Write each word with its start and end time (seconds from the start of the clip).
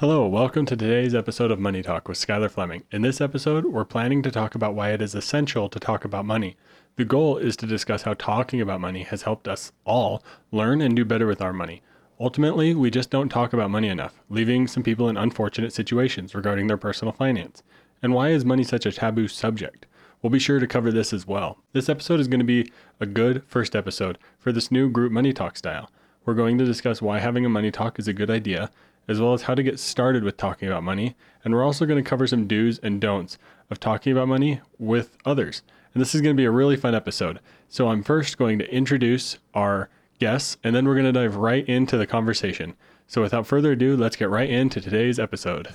Hello, 0.00 0.26
welcome 0.26 0.66
to 0.66 0.76
today's 0.76 1.14
episode 1.14 1.50
of 1.50 1.58
Money 1.58 1.82
Talk 1.82 2.06
with 2.06 2.18
Skyler 2.18 2.50
Fleming. 2.50 2.82
In 2.90 3.00
this 3.00 3.18
episode, 3.18 3.64
we're 3.64 3.86
planning 3.86 4.22
to 4.24 4.30
talk 4.30 4.54
about 4.54 4.74
why 4.74 4.90
it 4.90 5.00
is 5.00 5.14
essential 5.14 5.70
to 5.70 5.80
talk 5.80 6.04
about 6.04 6.26
money. 6.26 6.58
The 6.96 7.06
goal 7.06 7.38
is 7.38 7.56
to 7.56 7.66
discuss 7.66 8.02
how 8.02 8.12
talking 8.12 8.60
about 8.60 8.82
money 8.82 9.04
has 9.04 9.22
helped 9.22 9.48
us 9.48 9.72
all 9.86 10.22
learn 10.52 10.82
and 10.82 10.94
do 10.94 11.06
better 11.06 11.26
with 11.26 11.40
our 11.40 11.54
money. 11.54 11.80
Ultimately, 12.20 12.74
we 12.74 12.90
just 12.90 13.08
don't 13.08 13.30
talk 13.30 13.54
about 13.54 13.70
money 13.70 13.88
enough, 13.88 14.20
leaving 14.28 14.66
some 14.66 14.82
people 14.82 15.08
in 15.08 15.16
unfortunate 15.16 15.72
situations 15.72 16.34
regarding 16.34 16.66
their 16.66 16.76
personal 16.76 17.12
finance. 17.12 17.62
And 18.02 18.12
why 18.12 18.28
is 18.28 18.44
money 18.44 18.64
such 18.64 18.84
a 18.84 18.92
taboo 18.92 19.28
subject? 19.28 19.86
We'll 20.20 20.28
be 20.28 20.38
sure 20.38 20.60
to 20.60 20.66
cover 20.66 20.92
this 20.92 21.14
as 21.14 21.26
well. 21.26 21.56
This 21.72 21.88
episode 21.88 22.20
is 22.20 22.28
going 22.28 22.40
to 22.40 22.44
be 22.44 22.70
a 23.00 23.06
good 23.06 23.44
first 23.46 23.74
episode 23.74 24.18
for 24.38 24.52
this 24.52 24.70
new 24.70 24.90
group 24.90 25.10
Money 25.10 25.32
Talk 25.32 25.56
style. 25.56 25.90
We're 26.26 26.34
going 26.34 26.58
to 26.58 26.66
discuss 26.66 27.00
why 27.00 27.20
having 27.20 27.46
a 27.46 27.48
money 27.48 27.70
talk 27.70 28.00
is 28.00 28.08
a 28.08 28.12
good 28.12 28.30
idea 28.30 28.70
as 29.08 29.20
well 29.20 29.32
as 29.34 29.42
how 29.42 29.54
to 29.54 29.62
get 29.62 29.78
started 29.78 30.24
with 30.24 30.36
talking 30.36 30.68
about 30.68 30.82
money. 30.82 31.14
And 31.44 31.54
we're 31.54 31.64
also 31.64 31.86
going 31.86 32.02
to 32.02 32.08
cover 32.08 32.26
some 32.26 32.46
do's 32.46 32.78
and 32.80 33.00
don'ts 33.00 33.38
of 33.70 33.80
talking 33.80 34.12
about 34.12 34.28
money 34.28 34.60
with 34.78 35.16
others. 35.24 35.62
And 35.94 36.00
this 36.00 36.14
is 36.14 36.20
going 36.20 36.36
to 36.36 36.40
be 36.40 36.44
a 36.44 36.50
really 36.50 36.76
fun 36.76 36.94
episode. 36.94 37.40
So 37.68 37.88
I'm 37.88 38.02
first 38.02 38.38
going 38.38 38.58
to 38.58 38.70
introduce 38.72 39.38
our 39.54 39.88
guests, 40.18 40.56
and 40.62 40.74
then 40.74 40.86
we're 40.86 40.94
going 40.94 41.06
to 41.06 41.12
dive 41.12 41.36
right 41.36 41.66
into 41.68 41.96
the 41.96 42.06
conversation. 42.06 42.74
So 43.06 43.22
without 43.22 43.46
further 43.46 43.72
ado, 43.72 43.96
let's 43.96 44.16
get 44.16 44.28
right 44.30 44.50
into 44.50 44.80
today's 44.80 45.18
episode. 45.18 45.68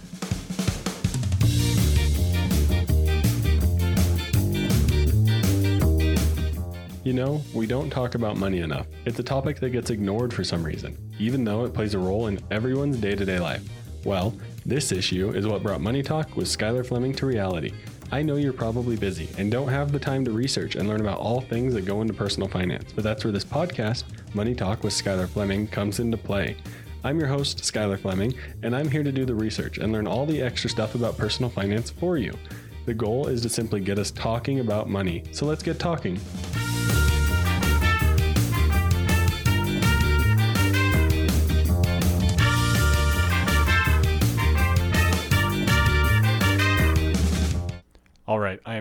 You 7.12 7.18
know, 7.18 7.42
we 7.54 7.68
don't 7.68 7.90
talk 7.90 8.16
about 8.16 8.38
money 8.38 8.60
enough. 8.60 8.88
It's 9.04 9.20
a 9.20 9.24
topic 9.24 9.60
that 9.60 9.72
gets 9.72 9.90
ignored 9.90 10.34
for 10.34 10.46
some 10.46 10.64
reason, 10.64 10.98
even 11.20 11.44
though 11.44 11.66
it 11.66 11.74
plays 11.74 11.94
a 11.94 12.00
role 12.00 12.28
in 12.28 12.40
everyone's 12.52 12.96
day 13.02 13.16
to 13.16 13.26
day 13.26 13.38
life. 13.38 13.62
Well, 14.06 14.34
this 14.66 14.94
issue 14.94 15.32
is 15.32 15.46
what 15.46 15.62
brought 15.62 15.82
Money 15.82 16.04
Talk 16.04 16.38
with 16.38 16.48
Skyler 16.48 16.86
Fleming 16.86 17.12
to 17.16 17.26
reality. 17.26 17.74
I 18.14 18.22
know 18.22 18.38
you're 18.38 18.54
probably 18.54 18.96
busy 18.96 19.28
and 19.38 19.52
don't 19.52 19.68
have 19.68 19.92
the 19.92 20.00
time 20.00 20.24
to 20.24 20.32
research 20.32 20.76
and 20.76 20.88
learn 20.88 21.02
about 21.02 21.20
all 21.20 21.42
things 21.42 21.74
that 21.74 21.84
go 21.84 22.00
into 22.00 22.14
personal 22.14 22.48
finance, 22.48 22.94
but 22.94 23.04
that's 23.04 23.26
where 23.26 23.34
this 23.34 23.44
podcast, 23.44 24.06
Money 24.34 24.56
Talk 24.56 24.82
with 24.82 24.94
Skyler 24.94 25.28
Fleming, 25.28 25.68
comes 25.68 26.00
into 26.00 26.16
play. 26.16 26.56
I'm 27.04 27.20
your 27.20 27.28
host, 27.28 27.58
Skyler 27.58 28.00
Fleming, 28.00 28.34
and 28.64 28.74
I'm 28.74 28.90
here 28.90 29.04
to 29.04 29.12
do 29.12 29.26
the 29.26 29.36
research 29.36 29.80
and 29.80 29.92
learn 29.92 30.08
all 30.08 30.26
the 30.26 30.42
extra 30.42 30.70
stuff 30.70 30.96
about 30.96 31.18
personal 31.18 31.52
finance 31.52 31.90
for 31.90 32.18
you. 32.18 32.32
The 32.86 32.94
goal 32.94 33.28
is 33.28 33.42
to 33.42 33.50
simply 33.50 33.82
get 33.82 34.00
us 34.00 34.12
talking 34.12 34.62
about 34.62 34.90
money, 34.90 35.26
so 35.34 35.46
let's 35.46 35.62
get 35.62 35.78
talking. 35.78 36.18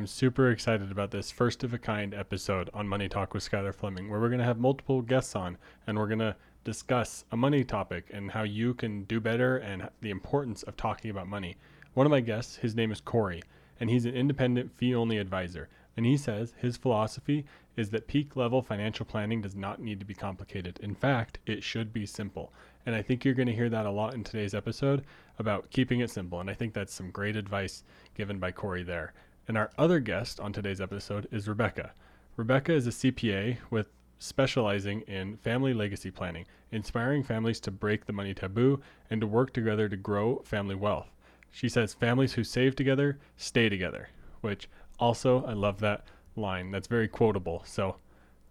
Am 0.01 0.07
super 0.07 0.51
excited 0.51 0.91
about 0.91 1.11
this 1.11 1.31
first 1.31 1.63
of 1.63 1.75
a 1.75 1.79
kind 1.79 2.15
episode 2.15 2.71
on 2.73 2.89
Money 2.89 3.07
Talk 3.07 3.35
with 3.35 3.47
Skyler 3.47 3.75
Fleming, 3.75 4.09
where 4.09 4.19
we're 4.19 4.31
going 4.31 4.39
to 4.39 4.47
have 4.47 4.59
multiple 4.59 5.03
guests 5.03 5.37
on 5.37 5.59
and 5.87 5.99
we're 5.99 6.07
going 6.07 6.21
to 6.21 6.37
discuss 6.65 7.27
a 7.31 7.37
money 7.37 7.65
topic 7.65 8.07
and 8.11 8.31
how 8.31 8.43
you 8.43 8.73
can 8.73 9.05
do 9.05 9.21
better 9.21 9.59
and 9.59 9.91
the 10.01 10.09
importance 10.09 10.63
of 10.63 10.79
talking 10.79 11.11
about 11.11 11.29
money. 11.29 11.55
One 11.93 12.07
of 12.07 12.11
my 12.11 12.21
guests, 12.21 12.57
his 12.57 12.75
name 12.75 12.91
is 12.91 13.03
Corey, 13.03 13.43
and 13.79 13.91
he's 13.91 14.07
an 14.07 14.15
independent 14.15 14.73
fee 14.73 14.95
only 14.95 15.19
advisor. 15.19 15.69
And 15.99 16.07
he 16.07 16.17
says 16.17 16.55
his 16.57 16.79
philosophy 16.79 17.45
is 17.77 17.91
that 17.91 18.09
peak 18.09 18.37
level 18.37 18.63
financial 18.63 19.05
planning 19.05 19.43
does 19.43 19.55
not 19.55 19.83
need 19.83 20.01
to 20.01 20.07
be 20.07 20.15
complicated. 20.15 20.81
In 20.83 20.95
fact, 20.95 21.41
it 21.45 21.63
should 21.63 21.93
be 21.93 22.07
simple. 22.07 22.55
And 22.87 22.95
I 22.95 23.03
think 23.03 23.23
you're 23.23 23.35
going 23.35 23.49
to 23.49 23.55
hear 23.55 23.69
that 23.69 23.85
a 23.85 23.91
lot 23.91 24.15
in 24.15 24.25
today's 24.25 24.55
episode 24.55 25.05
about 25.39 25.69
keeping 25.69 26.01
it 26.01 26.11
simple. 26.11 26.41
And 26.41 26.49
I 26.49 26.55
think 26.55 26.73
that's 26.73 26.95
some 26.95 27.11
great 27.11 27.37
advice 27.37 27.85
given 28.15 28.39
by 28.39 28.51
Corey 28.51 28.83
there. 28.83 29.13
And 29.51 29.59
our 29.59 29.73
other 29.77 29.99
guest 29.99 30.39
on 30.39 30.53
today's 30.53 30.81
episode 30.81 31.27
is 31.33 31.49
Rebecca. 31.49 31.91
Rebecca 32.37 32.73
is 32.73 32.87
a 32.87 32.91
CPA 32.91 33.57
with 33.69 33.89
specializing 34.21 35.01
in 35.09 35.39
family 35.39 35.75
legacy 35.75 36.13
planning, 36.13 36.47
inspiring 36.71 37.25
families 37.25 37.59
to 37.63 37.73
break 37.73 38.07
the 38.07 38.13
money 38.13 38.33
taboo 38.33 38.81
and 39.11 39.21
to 39.21 39.27
work 39.27 39.53
together 39.53 39.89
to 39.89 39.97
grow 39.97 40.41
family 40.45 40.77
wealth. 40.77 41.09
She 41.51 41.69
says 41.69 41.95
families 41.95 42.35
who 42.35 42.45
save 42.45 42.77
together 42.77 43.19
stay 43.37 43.69
together, 43.69 44.11
which 44.41 44.69
also 45.01 45.45
I 45.45 45.55
love 45.55 45.81
that 45.81 46.05
line. 46.37 46.71
That's 46.71 46.87
very 46.87 47.09
quotable. 47.09 47.65
So, 47.67 47.97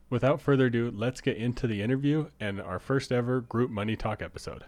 without 0.09 0.41
further 0.41 0.65
ado, 0.65 0.91
let's 0.93 1.21
get 1.21 1.37
into 1.37 1.65
the 1.65 1.81
interview 1.81 2.27
and 2.41 2.59
our 2.59 2.77
first 2.77 3.13
ever 3.13 3.39
group 3.39 3.71
money 3.71 3.95
talk 3.95 4.21
episode. 4.21 4.65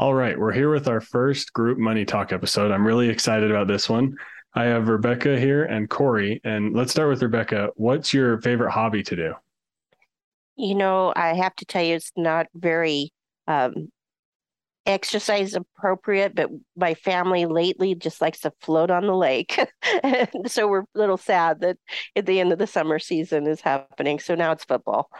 All 0.00 0.14
right, 0.14 0.38
we're 0.38 0.52
here 0.52 0.70
with 0.70 0.86
our 0.86 1.00
first 1.00 1.52
group 1.52 1.76
money 1.76 2.04
talk 2.04 2.30
episode. 2.30 2.70
I'm 2.70 2.86
really 2.86 3.08
excited 3.08 3.50
about 3.50 3.66
this 3.66 3.88
one. 3.88 4.16
I 4.54 4.66
have 4.66 4.86
Rebecca 4.86 5.36
here 5.36 5.64
and 5.64 5.90
Corey. 5.90 6.40
And 6.44 6.72
let's 6.72 6.92
start 6.92 7.08
with 7.08 7.20
Rebecca. 7.20 7.70
What's 7.74 8.14
your 8.14 8.40
favorite 8.40 8.70
hobby 8.70 9.02
to 9.02 9.16
do? 9.16 9.34
You 10.54 10.76
know, 10.76 11.12
I 11.16 11.34
have 11.34 11.52
to 11.56 11.64
tell 11.64 11.82
you, 11.82 11.96
it's 11.96 12.12
not 12.16 12.46
very 12.54 13.12
um, 13.48 13.90
exercise 14.86 15.54
appropriate, 15.54 16.32
but 16.32 16.48
my 16.76 16.94
family 16.94 17.46
lately 17.46 17.96
just 17.96 18.20
likes 18.20 18.38
to 18.42 18.52
float 18.60 18.92
on 18.92 19.04
the 19.04 19.16
lake. 19.16 19.58
so 20.46 20.68
we're 20.68 20.82
a 20.82 20.86
little 20.94 21.16
sad 21.16 21.60
that 21.62 21.76
at 22.14 22.24
the 22.24 22.38
end 22.38 22.52
of 22.52 22.60
the 22.60 22.68
summer 22.68 23.00
season 23.00 23.48
is 23.48 23.60
happening. 23.60 24.20
So 24.20 24.36
now 24.36 24.52
it's 24.52 24.64
football. 24.64 25.10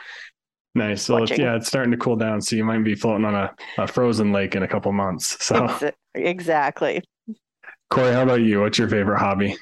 Nice. 0.78 1.03
So 1.03 1.25
it's, 1.25 1.37
yeah, 1.37 1.56
it's 1.56 1.66
starting 1.66 1.91
to 1.91 1.97
cool 1.97 2.15
down. 2.15 2.41
So 2.41 2.55
you 2.55 2.65
might 2.65 2.84
be 2.84 2.94
floating 2.94 3.25
on 3.25 3.34
a, 3.34 3.55
a 3.78 3.87
frozen 3.89 4.33
lake 4.33 4.55
in 4.55 4.62
a 4.62 4.69
couple 4.69 4.93
months. 4.93 5.44
So 5.44 5.93
exactly. 6.15 7.03
Corey, 7.91 8.12
how 8.12 8.22
about 8.22 8.43
you? 8.43 8.61
What's 8.61 8.78
your 8.78 8.88
favorite 8.88 9.19
hobby? 9.19 9.56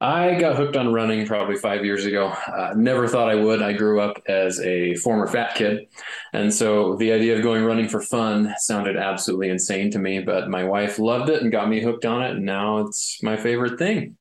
I 0.00 0.34
got 0.34 0.56
hooked 0.56 0.76
on 0.76 0.92
running 0.92 1.26
probably 1.26 1.56
five 1.56 1.84
years 1.84 2.06
ago. 2.06 2.26
Uh, 2.26 2.72
never 2.74 3.06
thought 3.06 3.28
I 3.28 3.36
would. 3.36 3.62
I 3.62 3.72
grew 3.72 4.00
up 4.00 4.20
as 4.26 4.58
a 4.60 4.94
former 4.96 5.28
fat 5.28 5.54
kid. 5.54 5.86
And 6.32 6.52
so 6.52 6.96
the 6.96 7.12
idea 7.12 7.36
of 7.36 7.42
going 7.42 7.62
running 7.62 7.88
for 7.88 8.00
fun 8.00 8.52
sounded 8.58 8.96
absolutely 8.96 9.50
insane 9.50 9.92
to 9.92 9.98
me. 10.00 10.18
But 10.20 10.48
my 10.48 10.64
wife 10.64 10.98
loved 10.98 11.28
it 11.28 11.42
and 11.42 11.52
got 11.52 11.68
me 11.68 11.82
hooked 11.82 12.04
on 12.04 12.22
it. 12.22 12.30
And 12.32 12.44
now 12.44 12.78
it's 12.78 13.22
my 13.22 13.36
favorite 13.36 13.78
thing. 13.78 14.16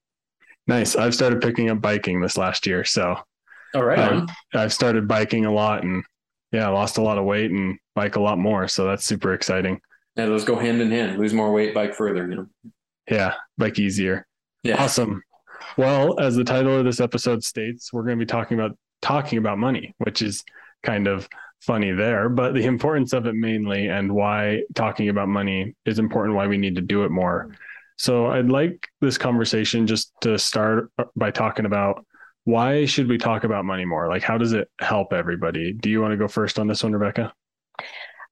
Nice. 0.68 0.96
I've 0.96 1.16
started 1.16 1.42
picking 1.42 1.72
up 1.72 1.82
biking 1.82 2.22
this 2.22 2.38
last 2.38 2.68
year. 2.68 2.84
So 2.84 3.16
all 3.74 3.84
right. 3.84 4.00
Um, 4.00 4.28
I've 4.54 4.74
started 4.74 5.08
biking 5.08 5.46
a 5.46 5.52
lot 5.52 5.84
and 5.84 6.04
yeah, 6.52 6.68
lost 6.70 6.98
a 6.98 7.02
lot 7.02 7.18
of 7.18 7.26
weight 7.26 7.52
and 7.52 7.78
bike 7.96 8.16
a 8.16 8.22
lot 8.22 8.38
more. 8.38 8.68
So 8.68 8.86
that's 8.86 9.06
super 9.06 9.34
exciting. 9.34 9.80
Yeah, 10.16 10.26
those 10.26 10.44
go 10.44 10.58
hand 10.58 10.82
in 10.82 10.92
hand. 10.92 11.20
Lose 11.20 11.34
more 11.34 11.52
weight, 11.52 11.74
bike 11.74 11.94
further, 11.94 12.28
you 12.28 12.36
know. 12.36 12.48
Yeah, 13.10 13.36
bike 13.58 13.80
easier. 13.80 14.28
Yeah. 14.64 14.84
Awesome. 14.84 15.22
Well, 15.78 16.20
as 16.20 16.36
the 16.36 16.44
title 16.44 16.78
of 16.78 16.86
this 16.86 17.00
episode 17.00 17.44
states, 17.44 17.94
we're 17.94 18.04
going 18.04 18.18
to 18.18 18.26
be 18.26 18.30
talking 18.30 18.60
about 18.60 18.78
talking 19.02 19.38
about 19.38 19.58
money, 19.58 19.94
which 19.98 20.22
is 20.22 20.44
kind 20.84 21.08
of 21.08 21.28
funny 21.62 21.92
there, 21.92 22.30
but 22.30 22.54
the 22.54 22.66
importance 22.66 23.14
of 23.14 23.26
it 23.26 23.36
mainly 23.36 23.88
and 23.88 24.12
why 24.12 24.64
talking 24.76 25.10
about 25.10 25.28
money 25.28 25.76
is 25.86 26.00
important, 26.00 26.36
why 26.36 26.48
we 26.48 26.58
need 26.58 26.76
to 26.76 26.82
do 26.82 27.04
it 27.04 27.12
more. 27.12 27.54
So 27.98 28.28
I'd 28.28 28.50
like 28.50 28.88
this 29.02 29.18
conversation 29.18 29.86
just 29.86 30.14
to 30.22 30.40
start 30.40 30.90
by 31.16 31.32
talking 31.32 31.66
about 31.66 32.06
why 32.50 32.86
should 32.86 33.08
we 33.08 33.18
talk 33.18 33.44
about 33.44 33.64
money 33.64 33.86
more? 33.86 34.08
Like, 34.08 34.24
how 34.24 34.38
does 34.38 34.54
it 34.54 34.68
help 34.80 35.14
everybody? 35.14 35.74
Do 35.74 35.90
you 35.90 36.02
want 36.02 36.14
to 36.14 36.18
go 36.18 36.28
first 36.28 36.58
on 36.58 36.68
this 36.68 36.84
one, 36.84 36.94
Rebecca? 36.94 37.32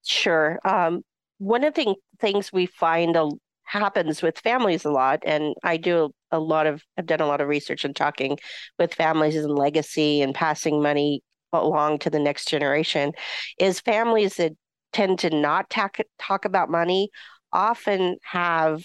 Sure. 0.04 0.60
Um, 0.66 1.04
one 1.38 1.64
of 1.64 1.76
the 1.76 1.96
things 2.20 2.52
we 2.52 2.66
find 2.66 3.16
a, 3.16 3.30
happens 3.64 4.24
with 4.24 4.40
families 4.40 4.86
a 4.86 4.92
lot, 4.92 5.20
and 5.26 5.54
I 5.64 5.78
do 5.78 6.12
a 6.32 6.40
lot 6.40 6.66
of, 6.66 6.84
I've 6.98 7.06
done 7.06 7.22
a 7.22 7.28
lot 7.28 7.42
of 7.42 7.48
research 7.48 7.86
and 7.86 7.96
talking 7.96 8.40
with 8.80 8.94
families 8.94 9.36
and 9.36 9.54
legacy 9.54 10.22
and 10.22 10.34
passing 10.34 10.82
money 10.82 11.22
along 11.54 12.00
to 12.00 12.10
the 12.10 12.20
next 12.20 12.48
generation, 12.50 13.12
is 13.60 13.80
families 13.80 14.38
that 14.38 14.54
tend 14.94 15.20
to 15.20 15.30
not 15.30 15.70
talk, 15.70 15.98
talk 16.18 16.46
about 16.46 16.72
money 16.72 17.10
often 17.54 18.18
have 18.24 18.84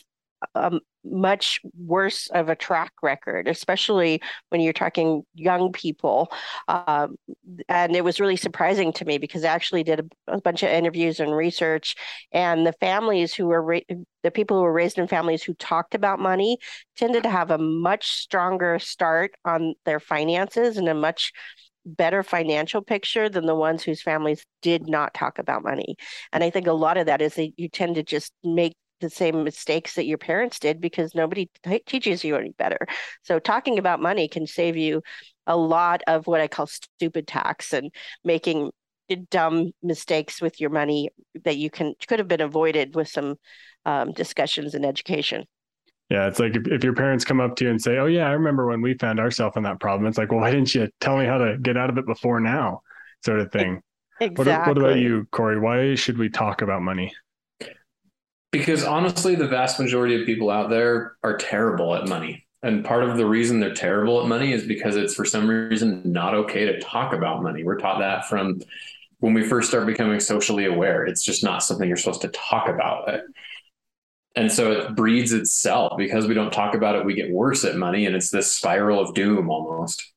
a, 0.54 0.78
much 1.04 1.60
worse 1.78 2.28
of 2.28 2.48
a 2.48 2.56
track 2.56 2.92
record, 3.02 3.48
especially 3.48 4.20
when 4.50 4.60
you're 4.60 4.72
talking 4.72 5.22
young 5.34 5.72
people. 5.72 6.32
Um, 6.68 7.16
and 7.68 7.96
it 7.96 8.04
was 8.04 8.20
really 8.20 8.36
surprising 8.36 8.92
to 8.94 9.04
me 9.04 9.18
because 9.18 9.44
I 9.44 9.48
actually 9.48 9.82
did 9.82 10.00
a, 10.00 10.34
a 10.34 10.40
bunch 10.40 10.62
of 10.62 10.70
interviews 10.70 11.20
and 11.20 11.34
research, 11.34 11.96
and 12.32 12.66
the 12.66 12.74
families 12.74 13.34
who 13.34 13.46
were 13.46 13.62
ra- 13.62 13.80
the 14.22 14.30
people 14.30 14.56
who 14.56 14.62
were 14.62 14.72
raised 14.72 14.98
in 14.98 15.08
families 15.08 15.42
who 15.42 15.54
talked 15.54 15.94
about 15.94 16.20
money 16.20 16.58
tended 16.96 17.24
to 17.24 17.30
have 17.30 17.50
a 17.50 17.58
much 17.58 18.12
stronger 18.12 18.78
start 18.78 19.32
on 19.44 19.74
their 19.84 20.00
finances 20.00 20.76
and 20.76 20.88
a 20.88 20.94
much 20.94 21.32
better 21.84 22.22
financial 22.22 22.80
picture 22.80 23.28
than 23.28 23.46
the 23.46 23.54
ones 23.54 23.82
whose 23.82 24.02
families 24.02 24.44
did 24.60 24.88
not 24.88 25.14
talk 25.14 25.38
about 25.38 25.64
money. 25.64 25.96
And 26.32 26.44
I 26.44 26.50
think 26.50 26.66
a 26.66 26.72
lot 26.72 26.96
of 26.96 27.06
that 27.06 27.20
is 27.20 27.34
that 27.34 27.50
you 27.56 27.68
tend 27.68 27.96
to 27.96 28.02
just 28.02 28.32
make 28.44 28.74
the 29.02 29.10
same 29.10 29.44
mistakes 29.44 29.94
that 29.96 30.06
your 30.06 30.16
parents 30.16 30.58
did 30.58 30.80
because 30.80 31.14
nobody 31.14 31.50
t- 31.62 31.82
teaches 31.84 32.24
you 32.24 32.36
any 32.36 32.50
better. 32.50 32.78
So 33.22 33.38
talking 33.38 33.78
about 33.78 34.00
money 34.00 34.28
can 34.28 34.46
save 34.46 34.78
you 34.78 35.02
a 35.46 35.56
lot 35.56 36.00
of 36.06 36.26
what 36.26 36.40
I 36.40 36.48
call 36.48 36.66
stupid 36.66 37.26
tax 37.26 37.74
and 37.74 37.90
making 38.24 38.70
dumb 39.28 39.72
mistakes 39.82 40.40
with 40.40 40.58
your 40.60 40.70
money 40.70 41.10
that 41.44 41.58
you 41.58 41.68
can 41.68 41.94
could 42.08 42.18
have 42.18 42.28
been 42.28 42.40
avoided 42.40 42.94
with 42.94 43.08
some 43.08 43.36
um, 43.84 44.12
discussions 44.12 44.74
in 44.74 44.84
education. 44.86 45.44
Yeah, 46.08 46.28
it's 46.28 46.38
like 46.38 46.56
if, 46.56 46.66
if 46.68 46.84
your 46.84 46.94
parents 46.94 47.24
come 47.24 47.40
up 47.40 47.56
to 47.56 47.64
you 47.64 47.70
and 47.70 47.80
say, 47.80 47.98
"Oh 47.98 48.06
yeah, 48.06 48.26
I 48.26 48.32
remember 48.32 48.66
when 48.66 48.80
we 48.80 48.94
found 48.94 49.20
ourselves 49.20 49.56
in 49.56 49.64
that 49.64 49.80
problem." 49.80 50.08
It's 50.08 50.18
like, 50.18 50.30
well, 50.30 50.40
why 50.40 50.50
didn't 50.50 50.74
you 50.74 50.88
tell 51.00 51.16
me 51.18 51.26
how 51.26 51.38
to 51.38 51.58
get 51.58 51.76
out 51.76 51.90
of 51.90 51.98
it 51.98 52.06
before 52.06 52.40
now, 52.40 52.82
sort 53.24 53.40
of 53.40 53.52
thing. 53.52 53.82
Exactly. 54.20 54.52
What, 54.52 54.76
what 54.76 54.78
about 54.78 54.98
you, 54.98 55.26
Corey? 55.32 55.58
Why 55.58 55.94
should 55.94 56.18
we 56.18 56.28
talk 56.28 56.62
about 56.62 56.82
money? 56.82 57.12
Because 58.52 58.84
honestly, 58.84 59.34
the 59.34 59.48
vast 59.48 59.80
majority 59.80 60.20
of 60.20 60.26
people 60.26 60.50
out 60.50 60.70
there 60.70 61.16
are 61.24 61.36
terrible 61.36 61.94
at 61.94 62.06
money. 62.06 62.46
And 62.62 62.84
part 62.84 63.02
of 63.02 63.16
the 63.16 63.26
reason 63.26 63.58
they're 63.58 63.74
terrible 63.74 64.20
at 64.20 64.28
money 64.28 64.52
is 64.52 64.64
because 64.64 64.94
it's 64.94 65.14
for 65.14 65.24
some 65.24 65.48
reason 65.48 66.02
not 66.04 66.34
okay 66.34 66.66
to 66.66 66.78
talk 66.80 67.12
about 67.12 67.42
money. 67.42 67.64
We're 67.64 67.78
taught 67.78 67.98
that 67.98 68.28
from 68.28 68.60
when 69.18 69.34
we 69.34 69.42
first 69.42 69.68
start 69.68 69.86
becoming 69.86 70.20
socially 70.20 70.66
aware. 70.66 71.04
It's 71.04 71.24
just 71.24 71.42
not 71.42 71.64
something 71.64 71.88
you're 71.88 71.96
supposed 71.96 72.20
to 72.22 72.28
talk 72.28 72.68
about 72.68 73.08
and 74.34 74.50
so 74.50 74.72
it 74.72 74.94
breeds 74.94 75.32
itself 75.32 75.96
because 75.96 76.26
we 76.26 76.34
don't 76.34 76.52
talk 76.52 76.74
about 76.74 76.96
it 76.96 77.04
we 77.04 77.14
get 77.14 77.30
worse 77.30 77.64
at 77.64 77.76
money 77.76 78.06
and 78.06 78.16
it's 78.16 78.30
this 78.30 78.50
spiral 78.50 79.00
of 79.00 79.14
doom 79.14 79.50
almost 79.50 80.12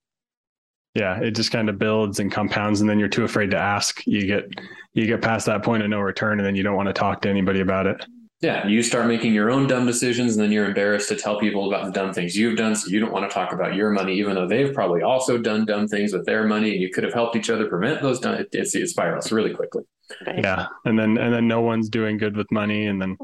yeah 0.93 1.19
it 1.19 1.31
just 1.31 1.51
kind 1.51 1.69
of 1.69 1.77
builds 1.77 2.19
and 2.19 2.31
compounds 2.31 2.81
and 2.81 2.89
then 2.89 2.99
you're 2.99 3.07
too 3.07 3.23
afraid 3.23 3.51
to 3.51 3.57
ask 3.57 4.05
you 4.05 4.25
get 4.25 4.45
you 4.93 5.05
get 5.05 5.21
past 5.21 5.45
that 5.45 5.63
point 5.63 5.83
of 5.83 5.89
no 5.89 5.99
return 5.99 6.39
and 6.39 6.45
then 6.45 6.55
you 6.55 6.63
don't 6.63 6.75
want 6.75 6.87
to 6.87 6.93
talk 6.93 7.21
to 7.21 7.29
anybody 7.29 7.59
about 7.59 7.87
it 7.87 8.05
yeah. 8.41 8.67
You 8.67 8.83
start 8.83 9.07
making 9.07 9.33
your 9.33 9.49
own 9.49 9.67
dumb 9.67 9.85
decisions 9.85 10.35
and 10.35 10.43
then 10.43 10.51
you're 10.51 10.65
embarrassed 10.65 11.09
to 11.09 11.15
tell 11.15 11.39
people 11.39 11.67
about 11.67 11.85
the 11.85 11.91
dumb 11.91 12.13
things 12.13 12.35
you've 12.35 12.57
done 12.57 12.75
so 12.75 12.89
you 12.89 12.99
don't 12.99 13.11
want 13.11 13.29
to 13.29 13.33
talk 13.33 13.53
about 13.53 13.75
your 13.75 13.91
money 13.91 14.13
even 14.15 14.35
though 14.35 14.47
they've 14.47 14.73
probably 14.73 15.01
also 15.01 15.37
done 15.37 15.65
dumb 15.65 15.87
things 15.87 16.13
with 16.13 16.25
their 16.25 16.45
money 16.45 16.71
and 16.71 16.81
you 16.81 16.89
could 16.89 17.03
have 17.03 17.13
helped 17.13 17.35
each 17.35 17.49
other 17.49 17.67
prevent 17.67 18.01
those 18.01 18.19
dumb 18.19 18.35
it, 18.35 18.49
it, 18.51 18.67
it 18.73 18.89
spirals 18.89 19.31
really 19.31 19.53
quickly. 19.53 19.83
Yeah 20.25 20.67
and 20.85 20.97
then 20.99 21.17
and 21.17 21.33
then 21.33 21.47
no 21.47 21.61
one's 21.61 21.89
doing 21.89 22.17
good 22.17 22.35
with 22.35 22.51
money 22.51 22.87
and 22.87 23.01
then 23.01 23.17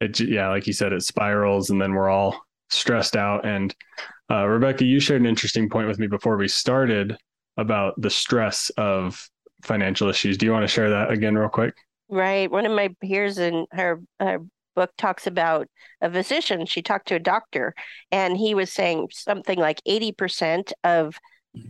it 0.00 0.18
yeah 0.20 0.48
like 0.48 0.66
you 0.66 0.72
said 0.72 0.92
it 0.92 1.02
spirals 1.02 1.70
and 1.70 1.80
then 1.80 1.92
we're 1.92 2.10
all 2.10 2.40
stressed 2.70 3.16
out 3.16 3.46
and 3.46 3.74
uh, 4.30 4.44
rebecca 4.46 4.84
you 4.84 4.98
shared 4.98 5.20
an 5.20 5.26
interesting 5.26 5.68
point 5.68 5.86
with 5.86 5.98
me 5.98 6.06
before 6.06 6.36
we 6.36 6.48
started 6.48 7.16
about 7.56 7.94
the 8.00 8.10
stress 8.10 8.70
of 8.76 9.28
financial 9.64 10.08
issues. 10.08 10.36
Do 10.36 10.46
you 10.46 10.52
want 10.52 10.64
to 10.64 10.68
share 10.68 10.90
that 10.90 11.10
again 11.10 11.36
real 11.36 11.48
quick? 11.48 11.74
Right 12.08 12.50
one 12.50 12.66
of 12.66 12.72
my 12.72 12.94
peers 13.00 13.38
in 13.38 13.66
her, 13.72 14.00
her 14.20 14.40
book 14.74 14.90
talks 14.96 15.26
about 15.26 15.68
a 16.00 16.10
physician 16.10 16.66
she 16.66 16.82
talked 16.82 17.08
to 17.08 17.14
a 17.14 17.20
doctor 17.20 17.74
and 18.10 18.36
he 18.36 18.54
was 18.54 18.72
saying 18.72 19.08
something 19.12 19.58
like 19.58 19.80
80% 19.86 20.72
of 20.82 21.18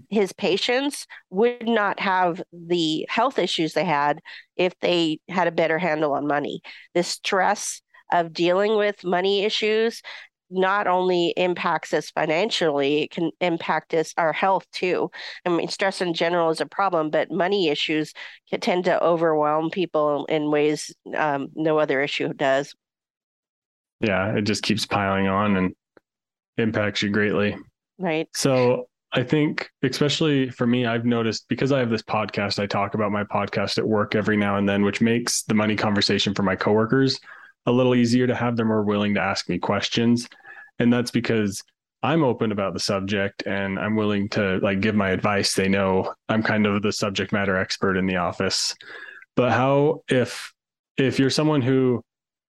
his 0.09 0.33
patients 0.33 1.07
would 1.31 1.67
not 1.67 2.01
have 2.01 2.43
the 2.53 3.07
health 3.09 3.39
issues 3.39 3.73
they 3.73 3.85
had 3.85 4.21
if 4.57 4.73
they 4.81 5.19
had 5.29 5.47
a 5.47 5.53
better 5.53 5.79
handle 5.79 6.13
on 6.13 6.27
money. 6.27 6.61
The 6.95 7.03
stress 7.03 7.83
of 8.13 8.33
dealing 8.33 8.77
with 8.77 9.05
money 9.05 9.45
issues 9.45 10.03
not 10.51 10.87
only 10.87 11.35
impacts 11.37 11.93
us 11.93 12.11
financially, 12.11 13.03
it 13.03 13.11
can 13.11 13.31
impact 13.41 13.95
us 13.95 14.13
our 14.17 14.33
health 14.33 14.67
too. 14.73 15.11
I 15.45 15.49
mean, 15.49 15.69
stress 15.69 16.01
in 16.01 16.15
general 16.15 16.51
is 16.51 16.61
a 16.61 16.67
problem, 16.67 17.11
but 17.11 17.31
money 17.31 17.69
issues 17.69 18.13
can 18.51 18.61
tend 18.61 18.85
to 18.85 19.03
overwhelm 19.03 19.71
people 19.71 20.27
in 20.27 20.51
ways 20.51 20.95
um, 21.17 21.49
no 21.55 21.79
other 21.79 22.01
issue 22.03 22.33
does. 22.35 22.75
Yeah, 24.05 24.37
it 24.37 24.43
just 24.43 24.63
keeps 24.63 24.85
piling 24.85 25.29
on 25.29 25.57
and 25.57 25.75
impacts 26.59 27.03
you 27.03 27.11
greatly. 27.11 27.57
Right. 27.99 28.29
So 28.35 28.89
I 29.13 29.23
think, 29.23 29.71
especially 29.83 30.51
for 30.51 30.67
me, 30.67 30.87
I've 30.87 31.05
noticed 31.05 31.47
because 31.49 31.73
I 31.73 31.79
have 31.79 31.91
this 31.91 32.03
podcast, 32.03 32.59
I 32.59 32.67
talk 32.67 32.95
about 32.95 33.13
my 33.13 33.25
podcast 33.25 33.79
at 33.79 33.87
work 33.87 34.15
every 34.15 34.37
now 34.37 34.57
and 34.57 34.69
then, 34.69 34.85
which 34.85 35.01
makes 35.01 35.43
the 35.45 35.55
money 35.55 35.77
conversation 35.77 36.35
for 36.35 36.43
my 36.43 36.57
coworkers 36.57 37.19
a 37.67 37.73
little 37.73 37.95
easier 37.95 38.27
to 38.27 38.35
have. 38.35 38.57
They're 38.57 38.67
more 38.67 38.83
willing 38.83 39.15
to 39.15 39.21
ask 39.21 39.49
me 39.49 39.59
questions. 39.59 40.29
And 40.79 40.93
that's 40.93 41.11
because 41.11 41.63
I'm 42.03 42.23
open 42.25 42.53
about 42.53 42.75
the 42.75 42.81
subject 42.81 43.45
and 43.47 43.79
I'm 43.79 43.97
willing 43.97 44.29
to 44.31 44.59
like 44.59 44.81
give 44.81 44.95
my 44.95 45.11
advice. 45.11 45.55
They 45.55 45.69
know 45.69 46.13
I'm 46.29 46.43
kind 46.43 46.67
of 46.67 46.83
the 46.83 46.93
subject 46.93 47.33
matter 47.33 47.57
expert 47.57 47.97
in 47.97 48.07
the 48.07 48.17
office. 48.17 48.75
But 49.37 49.53
how 49.53 50.03
if 50.09 50.53
if 50.97 51.19
you're 51.19 51.31
someone 51.31 51.63
who 51.63 52.03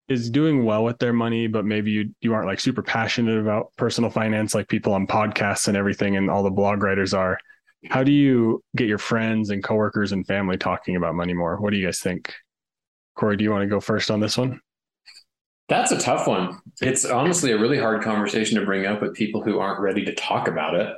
is 0.07 0.29
doing 0.29 0.65
well 0.65 0.83
with 0.83 0.99
their 0.99 1.13
money, 1.13 1.47
but 1.47 1.65
maybe 1.65 1.91
you 1.91 2.13
you 2.21 2.33
aren't 2.33 2.47
like 2.47 2.59
super 2.59 2.83
passionate 2.83 3.39
about 3.39 3.71
personal 3.77 4.09
finance 4.09 4.53
like 4.53 4.67
people 4.67 4.93
on 4.93 5.07
podcasts 5.07 5.67
and 5.67 5.75
everything 5.75 6.15
and 6.15 6.29
all 6.29 6.43
the 6.43 6.51
blog 6.51 6.83
writers 6.83 7.13
are, 7.13 7.39
how 7.89 8.03
do 8.03 8.11
you 8.11 8.63
get 8.75 8.87
your 8.87 8.97
friends 8.97 9.49
and 9.49 9.63
coworkers 9.63 10.11
and 10.11 10.25
family 10.27 10.57
talking 10.57 10.95
about 10.95 11.15
money 11.15 11.33
more? 11.33 11.57
What 11.57 11.71
do 11.71 11.77
you 11.77 11.85
guys 11.85 11.99
think? 11.99 12.33
Corey, 13.15 13.37
do 13.37 13.43
you 13.43 13.51
want 13.51 13.63
to 13.63 13.67
go 13.67 13.79
first 13.79 14.11
on 14.11 14.19
this 14.19 14.37
one? 14.37 14.59
That's 15.67 15.91
a 15.91 15.99
tough 15.99 16.27
one. 16.27 16.59
It's 16.81 17.05
honestly 17.05 17.51
a 17.51 17.57
really 17.57 17.79
hard 17.79 18.03
conversation 18.03 18.59
to 18.59 18.65
bring 18.65 18.85
up 18.85 19.01
with 19.01 19.15
people 19.15 19.41
who 19.41 19.59
aren't 19.59 19.79
ready 19.79 20.05
to 20.05 20.13
talk 20.13 20.47
about 20.47 20.75
it 20.75 20.95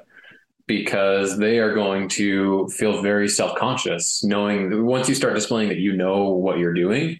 because 0.65 1.37
they 1.37 1.59
are 1.59 1.73
going 1.73 2.09
to 2.09 2.67
feel 2.67 3.01
very 3.01 3.29
self-conscious 3.29 4.25
knowing 4.25 4.85
once 4.85 5.07
you 5.07 5.15
start 5.15 5.33
displaying 5.33 5.69
that 5.69 5.77
you 5.77 5.95
know 5.95 6.29
what 6.29 6.57
you're 6.57 6.73
doing 6.73 7.17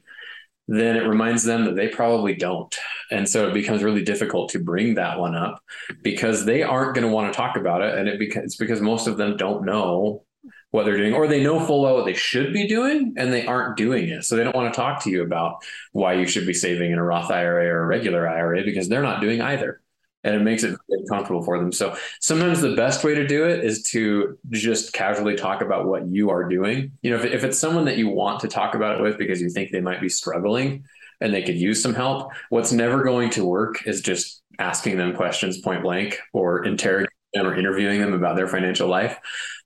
then 0.67 0.97
it 0.97 1.07
reminds 1.07 1.43
them 1.43 1.65
that 1.65 1.75
they 1.75 1.87
probably 1.87 2.35
don't 2.35 2.77
and 3.09 3.27
so 3.27 3.47
it 3.47 3.53
becomes 3.53 3.83
really 3.83 4.03
difficult 4.03 4.49
to 4.49 4.59
bring 4.59 4.95
that 4.95 5.19
one 5.19 5.35
up 5.35 5.61
because 6.03 6.45
they 6.45 6.63
aren't 6.63 6.93
going 6.93 7.07
to 7.07 7.13
want 7.13 7.31
to 7.31 7.37
talk 7.37 7.55
about 7.55 7.81
it 7.81 7.97
and 7.97 8.07
it 8.07 8.19
beca- 8.19 8.43
it's 8.43 8.57
because 8.57 8.81
most 8.81 9.07
of 9.07 9.17
them 9.17 9.37
don't 9.37 9.65
know 9.65 10.23
what 10.71 10.85
they're 10.85 10.97
doing, 10.97 11.13
or 11.13 11.27
they 11.27 11.41
know 11.41 11.59
full 11.59 11.83
well 11.83 11.95
what 11.95 12.05
they 12.05 12.13
should 12.13 12.53
be 12.53 12.67
doing 12.67 13.13
and 13.17 13.31
they 13.31 13.45
aren't 13.45 13.77
doing 13.77 14.09
it. 14.09 14.23
So 14.23 14.35
they 14.35 14.43
don't 14.43 14.55
want 14.55 14.73
to 14.73 14.77
talk 14.77 15.03
to 15.03 15.09
you 15.09 15.23
about 15.23 15.63
why 15.91 16.13
you 16.13 16.27
should 16.27 16.45
be 16.45 16.53
saving 16.53 16.91
in 16.91 16.97
a 16.97 17.03
Roth 17.03 17.31
IRA 17.31 17.65
or 17.67 17.83
a 17.83 17.87
regular 17.87 18.27
IRA 18.27 18.63
because 18.63 18.89
they're 18.89 19.01
not 19.01 19.21
doing 19.21 19.41
either. 19.41 19.81
And 20.27 20.35
it 20.35 20.43
makes 20.43 20.63
it 20.63 20.77
comfortable 21.09 21.41
for 21.41 21.57
them. 21.57 21.71
So 21.71 21.95
sometimes 22.19 22.59
the 22.59 22.75
best 22.75 23.05
way 23.05 23.15
to 23.15 23.25
do 23.25 23.45
it 23.45 23.63
is 23.63 23.83
to 23.91 24.37
just 24.49 24.91
casually 24.91 25.37
talk 25.37 25.61
about 25.61 25.87
what 25.87 26.05
you 26.05 26.29
are 26.31 26.43
doing. 26.49 26.91
You 27.01 27.11
know, 27.11 27.17
if, 27.17 27.23
if 27.23 27.43
it's 27.45 27.57
someone 27.57 27.85
that 27.85 27.97
you 27.97 28.09
want 28.09 28.41
to 28.41 28.49
talk 28.49 28.75
about 28.75 28.99
it 28.99 29.01
with 29.01 29.17
because 29.17 29.41
you 29.41 29.49
think 29.49 29.71
they 29.71 29.79
might 29.79 30.01
be 30.01 30.09
struggling 30.09 30.83
and 31.21 31.33
they 31.33 31.43
could 31.43 31.55
use 31.55 31.81
some 31.81 31.93
help, 31.93 32.31
what's 32.49 32.73
never 32.73 33.03
going 33.03 33.29
to 33.31 33.45
work 33.45 33.87
is 33.87 34.01
just 34.01 34.43
asking 34.59 34.97
them 34.97 35.15
questions 35.15 35.61
point 35.61 35.81
blank 35.81 36.19
or 36.33 36.65
interrogating 36.65 37.07
them 37.33 37.47
or 37.47 37.55
interviewing 37.55 38.01
them 38.01 38.13
about 38.13 38.35
their 38.35 38.47
financial 38.47 38.89
life 38.89 39.17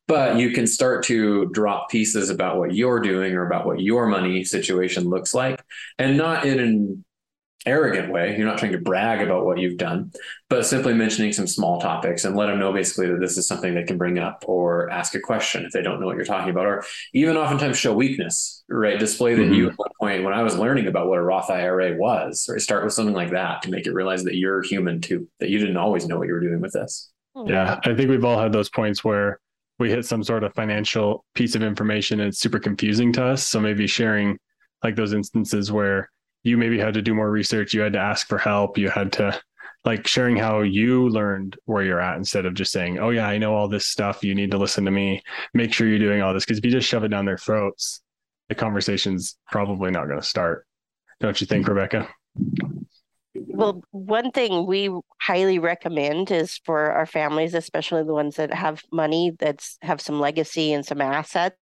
but 0.08 0.36
you 0.38 0.52
can 0.52 0.68
start 0.68 1.06
to 1.06 1.46
drop 1.54 1.90
pieces 1.90 2.30
about 2.30 2.58
what 2.58 2.74
you're 2.76 3.00
doing 3.00 3.34
or 3.34 3.46
about 3.46 3.66
what 3.66 3.80
your 3.80 4.08
money 4.08 4.44
situation 4.44 5.06
looks 5.06 5.34
like 5.34 5.64
and 6.00 6.18
not 6.18 6.46
in 6.46 6.60
an 6.60 7.06
arrogant 7.66 8.12
way. 8.12 8.36
You're 8.38 8.48
not 8.48 8.58
trying 8.58 8.72
to 8.74 8.78
brag 8.78 9.22
about 9.22 9.46
what 9.46 9.60
you've 9.60 9.78
done 9.78 10.12
but 10.50 10.66
simply 10.66 10.94
mentioning 10.94 11.32
some 11.32 11.48
small 11.48 11.80
topics 11.80 12.26
and 12.26 12.36
let 12.36 12.48
them 12.48 12.60
know 12.60 12.74
basically 12.74 13.08
that 13.08 13.22
this 13.22 13.38
is 13.38 13.48
something 13.48 13.74
they 13.74 13.84
can 13.84 13.98
bring 13.98 14.20
up 14.20 14.44
or 14.48 14.90
ask 14.90 15.16
a 15.16 15.20
question 15.20 15.64
if 15.64 15.72
they 15.72 15.82
don't 15.82 16.02
know 16.02 16.06
what 16.06 16.18
you're 16.18 16.26
talking 16.26 16.50
about. 16.50 16.66
Or 16.66 16.84
even 17.14 17.38
oftentimes 17.38 17.78
show 17.78 17.94
weakness 17.94 18.64
right? 18.68 19.00
Display 19.00 19.36
that 19.36 19.44
mm-hmm. 19.44 19.54
you 19.54 19.70
at 19.70 19.78
one 19.78 19.90
point 20.00 20.24
when 20.24 20.34
i 20.34 20.44
was 20.44 20.58
learning 20.58 20.88
about 20.88 21.08
what 21.08 21.18
a 21.18 21.22
roth 21.22 21.50
ira 21.50 21.96
was 21.98 22.48
or 22.50 22.60
start 22.60 22.84
with 22.84 22.94
something 22.94 23.16
like 23.16 23.32
that 23.32 23.62
to 23.62 23.70
make 23.70 23.86
it 23.86 23.94
realize 23.94 24.24
that 24.24 24.36
you're 24.36 24.62
human 24.62 25.00
too 25.00 25.28
that 25.40 25.50
you 25.50 25.58
didn't 25.58 25.78
always 25.78 26.08
know 26.08 26.18
what 26.18 26.28
you 26.28 26.34
were 26.34 26.40
doing 26.40 26.62
with 26.62 26.74
this. 26.74 27.12
Yeah 27.46 27.80
i 27.86 27.94
think 27.94 28.10
we've 28.10 28.26
all 28.26 28.40
had 28.40 28.52
those 28.52 28.70
points 28.70 29.04
where 29.04 29.40
we 29.82 29.90
hit 29.90 30.06
some 30.06 30.24
sort 30.24 30.44
of 30.44 30.54
financial 30.54 31.26
piece 31.34 31.56
of 31.56 31.64
information 31.64 32.20
and 32.20 32.30
it's 32.30 32.40
super 32.40 32.60
confusing 32.60 33.12
to 33.14 33.26
us. 33.26 33.48
So 33.48 33.60
maybe 33.60 33.88
sharing 33.88 34.38
like 34.84 34.96
those 34.96 35.12
instances 35.12 35.72
where 35.72 36.10
you 36.44 36.58
maybe 36.58 36.80
had 36.80 36.94
to 36.96 37.02
do 37.02 37.14
more 37.14 37.30
research, 37.30 37.74
you 37.74 37.82
had 37.82 37.94
to 37.94 38.00
ask 38.00 38.28
for 38.28 38.38
help, 38.38 38.78
you 38.78 38.90
had 38.90 39.14
to 39.14 39.40
like 39.84 40.08
sharing 40.08 40.38
how 40.38 40.62
you 40.62 41.10
learned 41.10 41.58
where 41.66 41.84
you're 41.84 42.02
at 42.02 42.18
instead 42.18 42.46
of 42.46 42.54
just 42.54 42.72
saying, 42.72 43.00
"Oh 43.00 43.10
yeah, 43.10 43.28
I 43.28 43.38
know 43.38 43.56
all 43.56 43.68
this 43.68 43.88
stuff. 43.88 44.24
You 44.24 44.36
need 44.36 44.52
to 44.52 44.58
listen 44.58 44.86
to 44.86 44.92
me. 44.92 45.22
Make 45.54 45.74
sure 45.74 45.88
you're 45.88 46.00
doing 46.00 46.22
all 46.22 46.34
this." 46.34 46.46
Because 46.46 46.60
if 46.60 46.66
you 46.66 46.72
just 46.72 46.88
shove 46.88 47.04
it 47.04 47.10
down 47.10 47.26
their 47.26 47.38
throats, 47.38 48.02
the 48.50 48.56
conversation's 48.56 49.38
probably 49.52 49.92
not 49.92 50.06
going 50.06 50.20
to 50.20 50.26
start. 50.26 50.68
Don't 51.20 51.40
you 51.42 51.48
think, 51.48 51.68
Rebecca? 51.68 52.08
Well, 53.34 53.84
one 53.92 54.32
thing 54.32 54.66
we 54.66 54.90
highly 55.20 55.60
recommend 55.60 56.32
is 56.32 56.60
for 56.66 56.92
our 56.92 57.06
families, 57.06 57.54
especially 57.54 58.04
the 58.04 58.14
ones 58.14 58.36
that 58.36 58.54
have 58.54 58.82
money 58.92 59.32
that's 59.38 59.78
have 59.82 60.02
some 60.02 60.20
legacy 60.20 60.74
and 60.74 60.86
some 60.86 61.02
assets, 61.02 61.56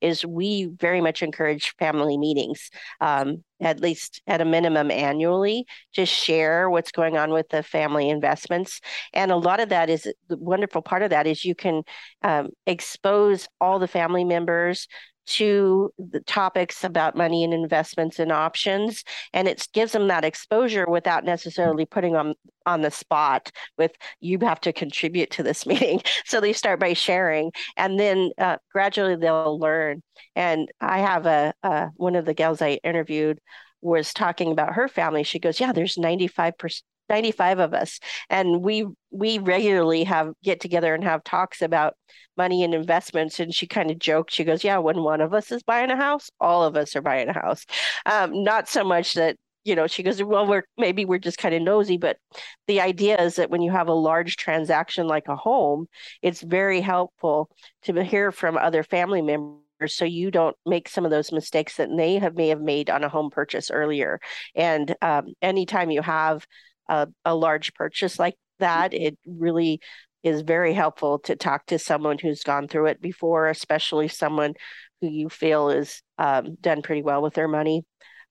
is 0.00 0.24
we 0.24 0.64
very 0.64 1.00
much 1.00 1.22
encourage 1.22 1.74
family 1.78 2.16
meetings, 2.16 2.70
um, 3.00 3.44
at 3.60 3.80
least 3.80 4.22
at 4.26 4.40
a 4.40 4.44
minimum 4.44 4.90
annually, 4.90 5.66
to 5.94 6.06
share 6.06 6.68
what's 6.68 6.92
going 6.92 7.16
on 7.16 7.30
with 7.30 7.48
the 7.48 7.62
family 7.62 8.08
investments. 8.08 8.80
And 9.12 9.30
a 9.30 9.36
lot 9.36 9.60
of 9.60 9.70
that 9.70 9.90
is 9.90 10.02
the 10.28 10.36
wonderful 10.36 10.82
part 10.82 11.02
of 11.02 11.10
that 11.10 11.26
is 11.26 11.44
you 11.44 11.54
can 11.54 11.82
um, 12.22 12.50
expose 12.66 13.48
all 13.60 13.78
the 13.78 13.88
family 13.88 14.24
members 14.24 14.88
to 15.26 15.92
the 15.98 16.20
topics 16.20 16.84
about 16.84 17.16
money 17.16 17.44
and 17.44 17.54
investments 17.54 18.18
and 18.18 18.30
options 18.32 19.04
and 19.32 19.48
it 19.48 19.66
gives 19.72 19.92
them 19.92 20.08
that 20.08 20.24
exposure 20.24 20.86
without 20.88 21.24
necessarily 21.24 21.86
putting 21.86 22.16
on 22.16 22.34
on 22.66 22.80
the 22.80 22.90
spot 22.90 23.50
with 23.76 23.92
you 24.20 24.38
have 24.40 24.60
to 24.60 24.72
contribute 24.72 25.30
to 25.30 25.42
this 25.42 25.66
meeting. 25.66 26.00
So 26.24 26.40
they 26.40 26.52
start 26.52 26.80
by 26.80 26.94
sharing 26.94 27.52
and 27.76 27.98
then 27.98 28.30
uh, 28.38 28.56
gradually 28.72 29.16
they'll 29.16 29.58
learn. 29.58 30.02
And 30.36 30.68
i 30.80 30.98
have 30.98 31.26
a 31.26 31.54
one 31.96 32.16
of 32.16 32.24
the 32.24 32.34
gals 32.34 32.62
i 32.62 32.80
interviewed 32.84 33.38
was 33.80 34.14
talking 34.14 34.50
about 34.52 34.74
her 34.74 34.88
family. 34.88 35.22
She 35.22 35.38
goes 35.38 35.60
yeah 35.60 35.72
there's 35.72 35.96
95% 35.96 36.82
95 37.08 37.58
of 37.58 37.74
us. 37.74 38.00
And 38.30 38.62
we 38.62 38.86
we 39.10 39.38
regularly 39.38 40.04
have 40.04 40.32
get 40.42 40.60
together 40.60 40.94
and 40.94 41.04
have 41.04 41.24
talks 41.24 41.62
about 41.62 41.94
money 42.36 42.64
and 42.64 42.74
investments. 42.74 43.40
And 43.40 43.54
she 43.54 43.66
kind 43.66 43.90
of 43.90 43.98
joked 43.98 44.32
she 44.32 44.44
goes 44.44 44.64
yeah 44.64 44.78
when 44.78 45.02
one 45.02 45.20
of 45.20 45.34
us 45.34 45.52
is 45.52 45.62
buying 45.62 45.90
a 45.90 45.96
house 45.96 46.30
all 46.40 46.64
of 46.64 46.76
us 46.76 46.96
are 46.96 47.02
buying 47.02 47.28
a 47.28 47.32
house. 47.32 47.64
Um, 48.06 48.42
not 48.42 48.68
so 48.68 48.84
much 48.84 49.14
that 49.14 49.36
you 49.64 49.74
know 49.74 49.86
she 49.86 50.02
goes 50.02 50.22
well 50.22 50.46
we're 50.46 50.64
maybe 50.76 51.04
we're 51.06 51.18
just 51.18 51.38
kind 51.38 51.54
of 51.54 51.62
nosy 51.62 51.96
but 51.96 52.18
the 52.66 52.82
idea 52.82 53.18
is 53.18 53.36
that 53.36 53.48
when 53.50 53.62
you 53.62 53.72
have 53.72 53.88
a 53.88 53.94
large 53.94 54.36
transaction 54.36 55.06
like 55.06 55.26
a 55.28 55.36
home 55.36 55.86
it's 56.20 56.42
very 56.42 56.82
helpful 56.82 57.48
to 57.82 58.04
hear 58.04 58.30
from 58.30 58.58
other 58.58 58.82
family 58.82 59.22
members 59.22 59.64
so 59.86 60.04
you 60.04 60.30
don't 60.30 60.56
make 60.66 60.88
some 60.88 61.04
of 61.04 61.10
those 61.10 61.32
mistakes 61.32 61.76
that 61.76 61.88
they 61.94 62.18
have 62.18 62.34
may 62.34 62.48
have 62.48 62.60
made 62.60 62.90
on 62.90 63.04
a 63.04 63.08
home 63.08 63.30
purchase 63.30 63.70
earlier. 63.70 64.20
And 64.54 64.94
um, 65.02 65.26
anytime 65.42 65.90
you 65.90 66.02
have 66.02 66.46
a, 66.88 67.08
a 67.24 67.34
large 67.34 67.74
purchase 67.74 68.18
like 68.18 68.34
that, 68.58 68.94
it 68.94 69.18
really 69.26 69.80
is 70.22 70.40
very 70.40 70.72
helpful 70.72 71.18
to 71.20 71.36
talk 71.36 71.66
to 71.66 71.78
someone 71.78 72.18
who's 72.18 72.42
gone 72.42 72.66
through 72.66 72.86
it 72.86 73.00
before, 73.00 73.48
especially 73.48 74.08
someone 74.08 74.54
who 75.00 75.08
you 75.08 75.28
feel 75.28 75.68
is 75.68 76.02
um, 76.18 76.56
done 76.60 76.82
pretty 76.82 77.02
well 77.02 77.22
with 77.22 77.34
their 77.34 77.48
money. 77.48 77.84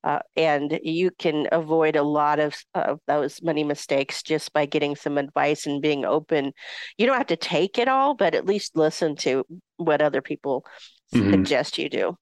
Uh, 0.03 0.19
and 0.35 0.79
you 0.83 1.11
can 1.17 1.47
avoid 1.53 1.95
a 1.95 2.03
lot 2.03 2.39
of, 2.39 2.55
of 2.73 2.99
those 3.07 3.41
money 3.41 3.63
mistakes 3.63 4.21
just 4.21 4.51
by 4.51 4.65
getting 4.65 4.97
some 4.97 5.17
advice 5.17 5.65
and 5.65 5.81
being 5.81 6.03
open. 6.03 6.51
You 6.97 7.05
don't 7.05 7.17
have 7.17 7.27
to 7.27 7.37
take 7.37 7.77
it 7.77 7.87
all, 7.87 8.13
but 8.13 8.35
at 8.35 8.45
least 8.45 8.75
listen 8.75 9.15
to 9.17 9.45
what 9.77 10.01
other 10.01 10.21
people 10.21 10.65
mm-hmm. 11.13 11.31
suggest 11.31 11.77
you 11.77 11.89
do. 11.89 12.17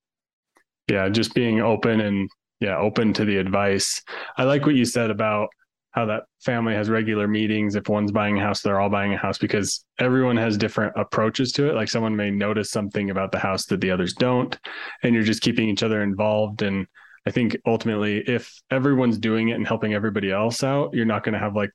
Yeah, 0.92 1.10
just 1.10 1.34
being 1.34 1.62
open 1.62 2.02
and 2.02 2.30
yeah, 2.60 2.78
open 2.78 3.14
to 3.14 3.26
the 3.26 3.38
advice. 3.38 4.04
I 4.38 4.44
like 4.44 4.66
what 4.66 4.76
you 4.76 4.86
said 4.86 5.10
about 5.10 5.50
how 5.92 6.06
that 6.06 6.24
family 6.40 6.74
has 6.74 6.90
regular 6.90 7.28
meetings. 7.28 7.76
If 7.76 7.90
one's 7.90 8.12
buying 8.12 8.38
a 8.38 8.42
house, 8.42 8.62
they're 8.62 8.80
all 8.80 8.90
buying 8.90 9.14
a 9.14 9.18
house 9.18 9.38
because 9.38 9.86
everyone 10.00 10.38
has 10.38 10.58
different 10.58 10.94
approaches 10.96 11.52
to 11.54 11.70
it. 11.70 11.76
Like 11.76 11.90
someone 11.90 12.16
may 12.16 12.32
notice 12.32 12.72
something 12.72 13.10
about 13.10 13.32
the 13.32 13.40
house 13.40 13.66
that 13.68 13.82
the 13.82 13.92
others 13.92 14.14
don't, 14.14 14.58
and 15.04 15.14
you're 15.14 15.24
just 15.24 15.42
keeping 15.42 15.68
each 15.70 15.84
other 15.84 16.02
involved. 16.02 16.62
And 16.62 16.88
I 17.26 17.32
think 17.32 17.58
ultimately, 17.66 18.20
if 18.20 18.54
everyone's 18.72 19.18
doing 19.18 19.50
it 19.50 19.54
and 19.54 19.68
helping 19.68 19.94
everybody 19.94 20.32
else 20.32 20.64
out, 20.64 20.94
you're 20.94 21.06
not 21.06 21.24
going 21.24 21.34
to 21.34 21.40
have 21.40 21.56
like 21.56 21.72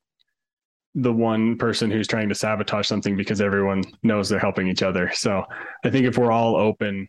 the 0.97 1.13
one 1.13 1.59
person 1.59 1.91
who's 1.91 2.09
trying 2.09 2.31
to 2.31 2.35
sabotage 2.35 2.87
something 2.87 3.17
because 3.17 3.43
everyone 3.43 3.85
knows 4.03 4.29
they're 4.31 4.39
helping 4.39 4.67
each 4.67 4.83
other. 4.83 5.11
So 5.13 5.45
I 5.85 5.91
think 5.91 6.07
if 6.07 6.17
we're 6.17 6.33
all 6.33 6.57
open, 6.57 7.07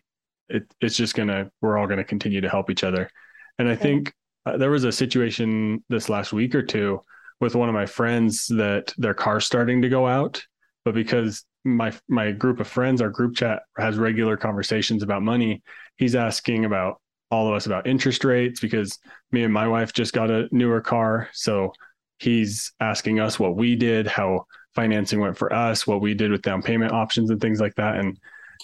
it, 0.50 0.64
it's 0.80 0.96
just 0.96 1.14
gonna 1.14 1.50
we're 1.62 1.78
all 1.78 1.86
gonna 1.86 2.04
continue 2.04 2.42
to 2.42 2.48
help 2.50 2.70
each 2.70 2.84
other. 2.84 3.10
And 3.58 3.66
I 3.66 3.76
think 3.76 4.12
uh, 4.48 4.56
there 4.56 4.70
was 4.70 4.84
a 4.84 4.92
situation 4.92 5.82
this 5.88 6.08
last 6.08 6.32
week 6.32 6.54
or 6.54 6.62
two 6.62 7.00
with 7.40 7.54
one 7.54 7.68
of 7.68 7.74
my 7.74 7.86
friends 7.86 8.46
that 8.46 8.92
their 8.98 9.14
car's 9.14 9.44
starting 9.44 9.82
to 9.82 9.88
go 9.88 10.06
out, 10.06 10.42
but 10.84 10.94
because 10.94 11.44
my 11.64 11.92
my 12.08 12.32
group 12.32 12.60
of 12.60 12.66
friends, 12.66 13.02
our 13.02 13.10
group 13.10 13.36
chat 13.36 13.62
has 13.76 13.96
regular 13.98 14.36
conversations 14.36 15.02
about 15.02 15.22
money, 15.22 15.62
he's 15.96 16.14
asking 16.14 16.64
about 16.64 17.00
all 17.30 17.48
of 17.48 17.54
us 17.54 17.66
about 17.66 17.86
interest 17.86 18.24
rates 18.24 18.58
because 18.58 18.98
me 19.32 19.42
and 19.44 19.52
my 19.52 19.68
wife 19.68 19.92
just 19.92 20.14
got 20.14 20.30
a 20.30 20.48
newer 20.50 20.80
car, 20.80 21.28
so 21.32 21.72
he's 22.18 22.72
asking 22.80 23.20
us 23.20 23.38
what 23.38 23.56
we 23.56 23.76
did, 23.76 24.06
how 24.06 24.46
financing 24.74 25.20
went 25.20 25.36
for 25.36 25.52
us, 25.52 25.86
what 25.86 26.00
we 26.00 26.14
did 26.14 26.30
with 26.30 26.42
down 26.42 26.62
payment 26.62 26.92
options 26.92 27.30
and 27.30 27.40
things 27.40 27.60
like 27.60 27.74
that. 27.74 27.96
And 27.96 28.18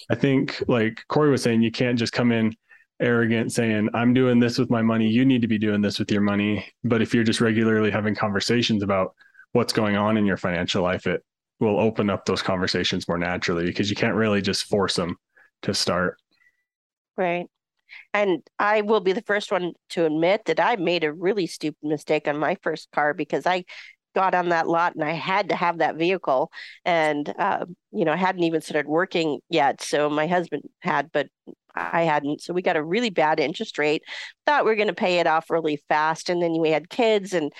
I 0.09 0.15
think, 0.15 0.63
like 0.67 1.03
Corey 1.07 1.29
was 1.29 1.43
saying, 1.43 1.61
you 1.61 1.71
can't 1.71 1.99
just 1.99 2.13
come 2.13 2.31
in 2.31 2.55
arrogant 2.99 3.51
saying 3.51 3.89
i'm 3.93 4.13
doing 4.13 4.39
this 4.39 4.57
with 4.57 4.69
my 4.69 4.81
money. 4.81 5.07
You 5.07 5.25
need 5.25 5.41
to 5.41 5.47
be 5.47 5.57
doing 5.57 5.81
this 5.81 5.99
with 5.99 6.11
your 6.11 6.21
money. 6.21 6.65
But 6.83 7.01
if 7.01 7.13
you're 7.13 7.23
just 7.23 7.41
regularly 7.41 7.91
having 7.91 8.15
conversations 8.15 8.83
about 8.83 9.13
what's 9.51 9.73
going 9.73 9.95
on 9.95 10.17
in 10.17 10.25
your 10.25 10.37
financial 10.37 10.83
life 10.83 11.07
it 11.07 11.23
will 11.59 11.79
open 11.79 12.09
up 12.09 12.25
those 12.25 12.41
conversations 12.41 13.07
more 13.07 13.17
naturally 13.17 13.65
because 13.65 13.89
you 13.89 13.95
can't 13.95 14.15
really 14.15 14.41
just 14.41 14.65
force 14.65 14.95
them 14.95 15.15
to 15.61 15.73
start. 15.73 16.17
Right. 17.17 17.47
And 18.13 18.41
i 18.59 18.81
will 18.81 18.99
be 18.99 19.13
the 19.13 19.21
first 19.21 19.51
one 19.51 19.73
to 19.89 20.05
admit 20.05 20.45
that 20.45 20.59
i 20.59 20.75
made 20.75 21.03
a 21.03 21.13
really 21.13 21.47
stupid 21.47 21.77
mistake 21.83 22.27
on 22.27 22.37
my 22.37 22.57
first 22.61 22.89
car 22.91 23.13
because 23.13 23.45
i 23.45 23.63
got 24.15 24.33
on 24.33 24.49
that 24.49 24.67
lot 24.67 24.95
and 24.95 25.03
I 25.03 25.11
had 25.11 25.49
to 25.49 25.55
have 25.55 25.77
that 25.79 25.97
vehicle. 25.97 26.51
And, 26.85 27.31
uh, 27.37 27.65
you 27.91 28.05
know, 28.05 28.13
I 28.13 28.17
hadn't 28.17 28.43
even 28.43 28.61
started 28.61 28.87
working 28.89 29.39
yet. 29.49 29.81
So 29.81 30.09
my 30.09 30.25
husband 30.25 30.63
had, 30.79 31.11
but 31.11 31.27
I 31.75 32.03
hadn't. 32.03 32.41
So 32.41 32.53
we 32.53 32.61
got 32.61 32.77
a 32.77 32.83
really 32.83 33.09
bad 33.09 33.39
interest 33.39 33.77
rate. 33.77 34.03
Thought 34.45 34.65
we 34.65 34.71
were 34.71 34.75
going 34.75 34.87
to 34.87 34.93
pay 34.93 35.19
it 35.19 35.27
off 35.27 35.49
really 35.49 35.81
fast, 35.89 36.29
and 36.29 36.41
then 36.41 36.59
we 36.59 36.71
had 36.71 36.89
kids, 36.89 37.33
and 37.33 37.51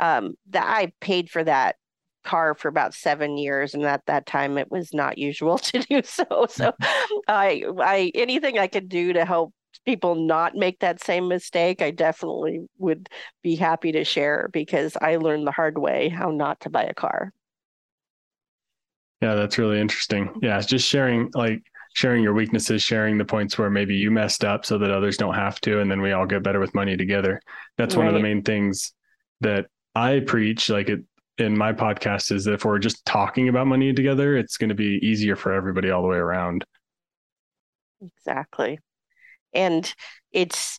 um, 0.00 0.34
that 0.50 0.64
I 0.64 0.92
paid 1.00 1.28
for 1.28 1.42
that 1.44 1.76
car 2.24 2.54
for 2.54 2.68
about 2.68 2.94
seven 2.94 3.36
years, 3.36 3.74
and 3.74 3.84
at 3.84 4.06
that 4.06 4.26
time 4.26 4.58
it 4.58 4.70
was 4.70 4.94
not 4.94 5.18
usual 5.18 5.58
to 5.70 5.80
do 5.80 6.02
so. 6.04 6.46
So 6.48 6.72
I, 7.28 7.64
I 7.80 8.12
anything 8.14 8.58
I 8.58 8.66
could 8.66 8.88
do 8.88 9.12
to 9.12 9.24
help 9.24 9.52
people 9.84 10.14
not 10.14 10.54
make 10.54 10.80
that 10.80 11.02
same 11.02 11.28
mistake, 11.28 11.82
I 11.82 11.90
definitely 11.90 12.66
would 12.78 13.08
be 13.42 13.56
happy 13.56 13.92
to 13.92 14.04
share 14.04 14.48
because 14.52 14.96
I 15.00 15.16
learned 15.16 15.46
the 15.46 15.52
hard 15.52 15.78
way 15.78 16.08
how 16.08 16.30
not 16.30 16.60
to 16.60 16.70
buy 16.70 16.84
a 16.84 16.94
car. 16.94 17.32
Yeah, 19.20 19.34
that's 19.34 19.58
really 19.58 19.80
interesting. 19.80 20.34
Yeah, 20.42 20.60
just 20.60 20.88
sharing 20.88 21.30
like 21.34 21.62
sharing 21.94 22.22
your 22.22 22.34
weaknesses, 22.34 22.82
sharing 22.82 23.16
the 23.16 23.24
points 23.24 23.56
where 23.56 23.70
maybe 23.70 23.94
you 23.94 24.10
messed 24.10 24.44
up 24.44 24.66
so 24.66 24.76
that 24.78 24.90
others 24.90 25.16
don't 25.16 25.34
have 25.34 25.60
to. 25.60 25.80
And 25.80 25.90
then 25.90 26.02
we 26.02 26.12
all 26.12 26.26
get 26.26 26.42
better 26.42 26.60
with 26.60 26.74
money 26.74 26.96
together. 26.96 27.40
That's 27.78 27.94
right. 27.94 28.04
one 28.04 28.08
of 28.08 28.14
the 28.14 28.20
main 28.20 28.42
things 28.42 28.92
that 29.40 29.66
I 29.94 30.20
preach, 30.20 30.68
like 30.68 30.88
it, 30.88 31.00
in 31.38 31.56
my 31.56 31.72
podcast, 31.72 32.32
is 32.32 32.44
that 32.44 32.54
if 32.54 32.64
we're 32.64 32.78
just 32.78 33.04
talking 33.06 33.48
about 33.48 33.68
money 33.68 33.92
together, 33.92 34.36
it's 34.36 34.56
going 34.56 34.68
to 34.68 34.74
be 34.74 34.98
easier 35.02 35.36
for 35.36 35.52
everybody 35.52 35.90
all 35.90 36.02
the 36.02 36.08
way 36.08 36.16
around. 36.16 36.64
Exactly. 38.02 38.78
And 39.54 39.92
it's, 40.32 40.78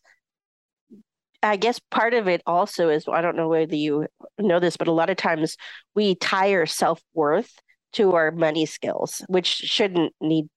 I 1.43 1.57
guess 1.57 1.79
part 1.91 2.13
of 2.13 2.27
it 2.27 2.41
also 2.45 2.89
is 2.89 3.05
I 3.11 3.21
don't 3.21 3.35
know 3.35 3.47
whether 3.49 3.75
you 3.75 4.07
know 4.39 4.59
this, 4.59 4.77
but 4.77 4.87
a 4.87 4.91
lot 4.91 5.09
of 5.09 5.17
times 5.17 5.57
we 5.93 6.15
tie 6.15 6.53
our 6.53 6.65
self 6.65 7.01
worth 7.13 7.51
to 7.93 8.13
our 8.13 8.31
money 8.31 8.65
skills, 8.65 9.21
which 9.27 9.47
shouldn't 9.47 10.13
need 10.19 10.47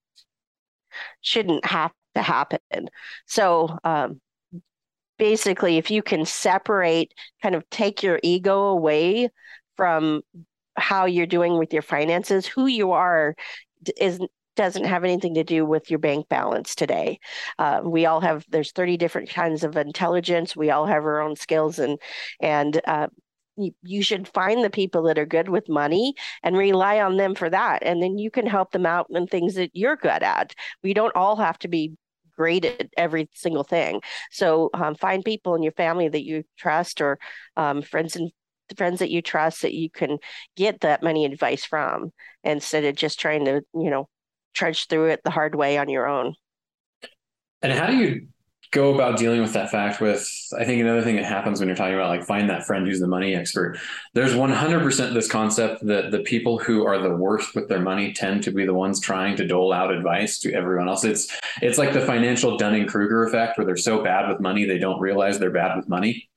shouldn't 1.21 1.65
have 1.65 1.91
to 2.15 2.21
happen. 2.21 2.89
So 3.27 3.77
um, 3.83 4.19
basically, 5.17 5.77
if 5.77 5.91
you 5.91 6.01
can 6.01 6.25
separate, 6.25 7.13
kind 7.41 7.55
of 7.55 7.69
take 7.69 8.01
your 8.01 8.19
ego 8.23 8.65
away 8.65 9.29
from 9.77 10.21
how 10.75 11.05
you're 11.05 11.25
doing 11.25 11.57
with 11.57 11.73
your 11.73 11.81
finances, 11.81 12.45
who 12.45 12.65
you 12.65 12.91
are 12.91 13.35
is 13.97 14.19
doesn't 14.59 14.83
have 14.83 15.05
anything 15.05 15.35
to 15.35 15.43
do 15.45 15.65
with 15.65 15.89
your 15.89 15.99
bank 15.99 16.27
balance 16.27 16.75
today. 16.75 17.17
Uh, 17.57 17.79
we 17.81 18.05
all 18.05 18.19
have 18.19 18.45
there's 18.49 18.73
30 18.73 18.97
different 18.97 19.29
kinds 19.29 19.63
of 19.63 19.77
intelligence. 19.77 20.53
We 20.53 20.69
all 20.69 20.85
have 20.85 21.05
our 21.05 21.21
own 21.21 21.37
skills 21.37 21.79
and 21.79 21.97
and 22.41 22.81
uh, 22.85 23.07
you, 23.55 24.03
should 24.03 24.27
find 24.27 24.61
the 24.61 24.69
people 24.69 25.03
that 25.03 25.17
are 25.17 25.25
good 25.25 25.47
with 25.47 25.69
money 25.69 26.13
and 26.43 26.57
rely 26.57 26.99
on 26.99 27.15
them 27.15 27.35
for 27.35 27.49
that. 27.49 27.83
And 27.83 28.03
then 28.03 28.17
you 28.17 28.29
can 28.29 28.45
help 28.45 28.71
them 28.71 28.85
out 28.85 29.07
in 29.09 29.27
things 29.27 29.55
that 29.55 29.71
you're 29.73 29.95
good 29.95 30.23
at. 30.23 30.53
We 30.83 30.93
don't 30.93 31.15
all 31.15 31.37
have 31.37 31.57
to 31.59 31.69
be 31.69 31.93
great 32.35 32.65
at 32.65 32.89
every 32.97 33.29
single 33.33 33.63
thing. 33.63 34.01
So 34.29 34.69
um, 34.73 34.95
find 34.95 35.23
people 35.23 35.55
in 35.55 35.63
your 35.63 35.73
family 35.73 36.09
that 36.09 36.25
you 36.25 36.43
trust 36.57 36.99
or 36.99 37.17
um, 37.55 37.81
friends 37.81 38.17
and 38.17 38.29
friends 38.75 38.99
that 38.99 39.09
you 39.09 39.21
trust 39.21 39.61
that 39.61 39.73
you 39.73 39.89
can 39.89 40.17
get 40.57 40.81
that 40.81 41.01
money 41.01 41.23
advice 41.23 41.63
from 41.63 42.11
instead 42.43 42.83
of 42.83 42.95
just 42.95 43.19
trying 43.21 43.45
to, 43.45 43.61
you 43.73 43.89
know, 43.89 44.07
trudge 44.53 44.87
through 44.87 45.09
it 45.09 45.21
the 45.23 45.31
hard 45.31 45.55
way 45.55 45.77
on 45.77 45.89
your 45.89 46.07
own. 46.07 46.35
And 47.61 47.73
how 47.73 47.87
do 47.87 47.97
you 47.97 48.27
go 48.71 48.93
about 48.93 49.17
dealing 49.17 49.41
with 49.41 49.53
that 49.53 49.71
fact 49.71 49.99
with 49.99 50.29
i 50.59 50.63
think 50.63 50.79
another 50.79 51.01
thing 51.01 51.15
that 51.15 51.25
happens 51.25 51.59
when 51.59 51.67
you're 51.67 51.75
talking 51.75 51.95
about 51.95 52.09
like 52.09 52.23
find 52.23 52.47
that 52.47 52.63
friend 52.67 52.85
who's 52.85 52.99
the 52.99 53.07
money 53.07 53.35
expert. 53.35 53.79
There's 54.13 54.33
100% 54.33 55.13
this 55.13 55.27
concept 55.27 55.85
that 55.87 56.11
the 56.11 56.19
people 56.19 56.59
who 56.59 56.85
are 56.85 56.99
the 56.99 57.15
worst 57.15 57.55
with 57.55 57.67
their 57.67 57.79
money 57.79 58.13
tend 58.13 58.43
to 58.43 58.51
be 58.51 58.65
the 58.65 58.73
ones 58.73 58.99
trying 58.99 59.35
to 59.37 59.47
dole 59.47 59.73
out 59.73 59.91
advice 59.91 60.39
to 60.39 60.53
everyone 60.53 60.87
else. 60.87 61.03
It's 61.03 61.35
it's 61.61 61.77
like 61.77 61.93
the 61.93 62.01
financial 62.01 62.57
dunning-kruger 62.57 63.23
effect 63.23 63.57
where 63.57 63.65
they're 63.65 63.77
so 63.77 64.03
bad 64.03 64.29
with 64.29 64.39
money 64.39 64.65
they 64.65 64.77
don't 64.77 64.99
realize 64.99 65.39
they're 65.39 65.49
bad 65.49 65.75
with 65.75 65.89
money 65.89 66.29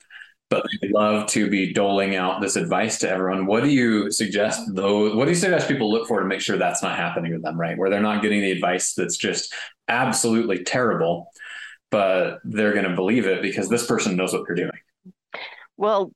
but 0.52 0.66
they 0.82 0.88
love 0.88 1.26
to 1.28 1.49
be 1.49 1.73
doling 1.73 2.14
out 2.14 2.42
this 2.42 2.56
advice 2.56 2.99
to 2.99 3.09
everyone. 3.09 3.47
What 3.47 3.62
do 3.62 3.71
you 3.71 4.11
suggest 4.11 4.61
though? 4.75 5.16
What 5.16 5.25
do 5.25 5.30
you 5.30 5.37
suggest 5.37 5.66
people 5.66 5.90
look 5.90 6.06
for 6.06 6.21
to 6.21 6.26
make 6.26 6.42
sure 6.42 6.59
that's 6.59 6.82
not 6.82 6.99
happening 6.99 7.32
to 7.32 7.38
them, 7.38 7.59
right? 7.59 7.78
Where 7.78 7.88
they're 7.88 8.00
not 8.02 8.21
getting 8.21 8.42
the 8.42 8.50
advice 8.50 8.92
that's 8.92 9.16
just 9.16 9.54
absolutely 9.88 10.62
terrible, 10.62 11.30
but 11.90 12.40
they're 12.44 12.75
going 12.75 12.88
to 12.88 12.94
believe 12.94 13.26
it 13.26 13.40
because 13.40 13.71
this 13.71 13.87
person 13.87 14.14
knows 14.14 14.35
what 14.35 14.42
they're 14.47 14.54
doing. 14.54 14.78
Well, 15.78 16.12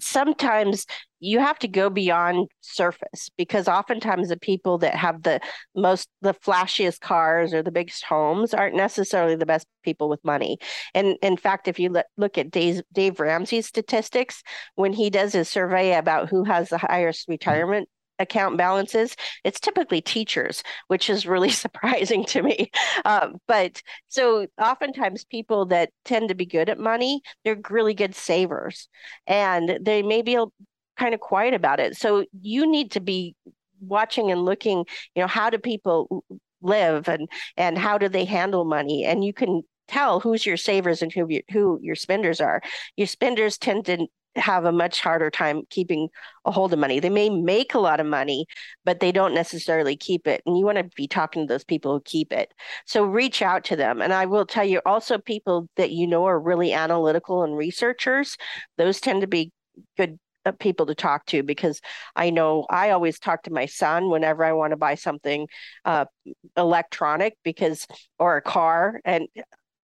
sometimes 0.00 0.86
you 1.20 1.40
have 1.40 1.58
to 1.58 1.68
go 1.68 1.90
beyond 1.90 2.48
surface 2.60 3.28
because 3.36 3.66
oftentimes 3.66 4.28
the 4.28 4.38
people 4.38 4.78
that 4.78 4.94
have 4.94 5.22
the 5.22 5.40
most 5.74 6.08
the 6.22 6.34
flashiest 6.34 7.00
cars 7.00 7.52
or 7.52 7.62
the 7.62 7.72
biggest 7.72 8.04
homes 8.04 8.54
aren't 8.54 8.76
necessarily 8.76 9.34
the 9.34 9.46
best 9.46 9.66
people 9.82 10.08
with 10.08 10.24
money. 10.24 10.58
And 10.94 11.16
in 11.22 11.36
fact 11.36 11.66
if 11.66 11.78
you 11.80 11.94
look 12.16 12.38
at 12.38 12.50
dave, 12.50 12.82
dave 12.92 13.18
ramsey's 13.18 13.66
statistics 13.66 14.42
when 14.76 14.92
he 14.92 15.10
does 15.10 15.32
his 15.32 15.48
survey 15.48 15.94
about 15.94 16.28
who 16.28 16.44
has 16.44 16.68
the 16.68 16.78
highest 16.78 17.22
mm-hmm. 17.22 17.32
retirement 17.32 17.88
account 18.18 18.56
balances, 18.56 19.16
it's 19.44 19.60
typically 19.60 20.00
teachers, 20.00 20.62
which 20.88 21.10
is 21.10 21.26
really 21.26 21.50
surprising 21.64 22.24
to 22.26 22.42
me. 22.42 22.70
Um, 23.04 23.38
but 23.46 23.82
so 24.08 24.46
oftentimes 24.60 25.24
people 25.24 25.66
that 25.66 25.90
tend 26.04 26.28
to 26.28 26.34
be 26.34 26.46
good 26.46 26.68
at 26.68 26.78
money, 26.78 27.20
they're 27.44 27.60
really 27.70 27.94
good 27.94 28.14
savers 28.14 28.88
and 29.26 29.78
they 29.80 30.02
may 30.02 30.22
be 30.22 30.38
kind 30.98 31.14
of 31.14 31.20
quiet 31.20 31.54
about 31.54 31.80
it. 31.80 31.96
So 31.96 32.24
you 32.40 32.70
need 32.70 32.92
to 32.92 33.00
be 33.00 33.34
watching 33.80 34.30
and 34.30 34.44
looking, 34.44 34.78
you 35.14 35.22
know, 35.22 35.28
how 35.28 35.50
do 35.50 35.58
people 35.58 36.24
live 36.60 37.08
and 37.08 37.28
and 37.56 37.78
how 37.78 37.98
do 37.98 38.08
they 38.08 38.24
handle 38.24 38.64
money 38.64 39.04
and 39.04 39.24
you 39.24 39.32
can 39.32 39.62
tell 39.86 40.20
who's 40.20 40.44
your 40.44 40.56
savers 40.56 41.02
and 41.02 41.12
who 41.12 41.26
you, 41.28 41.42
who 41.50 41.78
your 41.82 41.96
spenders 41.96 42.40
are. 42.40 42.60
Your 42.96 43.06
spenders 43.06 43.58
tend 43.58 43.86
to 43.86 44.06
have 44.38 44.64
a 44.64 44.72
much 44.72 45.00
harder 45.00 45.30
time 45.30 45.62
keeping 45.70 46.08
a 46.44 46.50
hold 46.50 46.72
of 46.72 46.78
money. 46.78 47.00
They 47.00 47.10
may 47.10 47.30
make 47.30 47.74
a 47.74 47.78
lot 47.78 48.00
of 48.00 48.06
money, 48.06 48.46
but 48.84 49.00
they 49.00 49.12
don't 49.12 49.34
necessarily 49.34 49.96
keep 49.96 50.26
it. 50.26 50.42
And 50.46 50.58
you 50.58 50.64
want 50.64 50.78
to 50.78 50.84
be 50.96 51.06
talking 51.06 51.46
to 51.46 51.52
those 51.52 51.64
people 51.64 51.92
who 51.92 52.00
keep 52.04 52.32
it. 52.32 52.52
So 52.86 53.04
reach 53.04 53.42
out 53.42 53.64
to 53.64 53.76
them. 53.76 54.00
And 54.00 54.12
I 54.12 54.26
will 54.26 54.46
tell 54.46 54.64
you 54.64 54.80
also 54.86 55.18
people 55.18 55.68
that 55.76 55.90
you 55.90 56.06
know 56.06 56.24
are 56.26 56.40
really 56.40 56.72
analytical 56.72 57.42
and 57.42 57.56
researchers, 57.56 58.36
those 58.76 59.00
tend 59.00 59.20
to 59.22 59.26
be 59.26 59.52
good 59.96 60.18
uh, 60.44 60.52
people 60.52 60.86
to 60.86 60.94
talk 60.94 61.26
to 61.26 61.42
because 61.42 61.80
I 62.16 62.30
know 62.30 62.64
I 62.70 62.90
always 62.90 63.18
talk 63.18 63.42
to 63.42 63.52
my 63.52 63.66
son 63.66 64.08
whenever 64.08 64.44
I 64.44 64.52
want 64.52 64.70
to 64.70 64.76
buy 64.76 64.94
something 64.94 65.48
uh, 65.84 66.06
electronic 66.56 67.36
because 67.42 67.86
or 68.18 68.36
a 68.36 68.42
car 68.42 69.00
and 69.04 69.26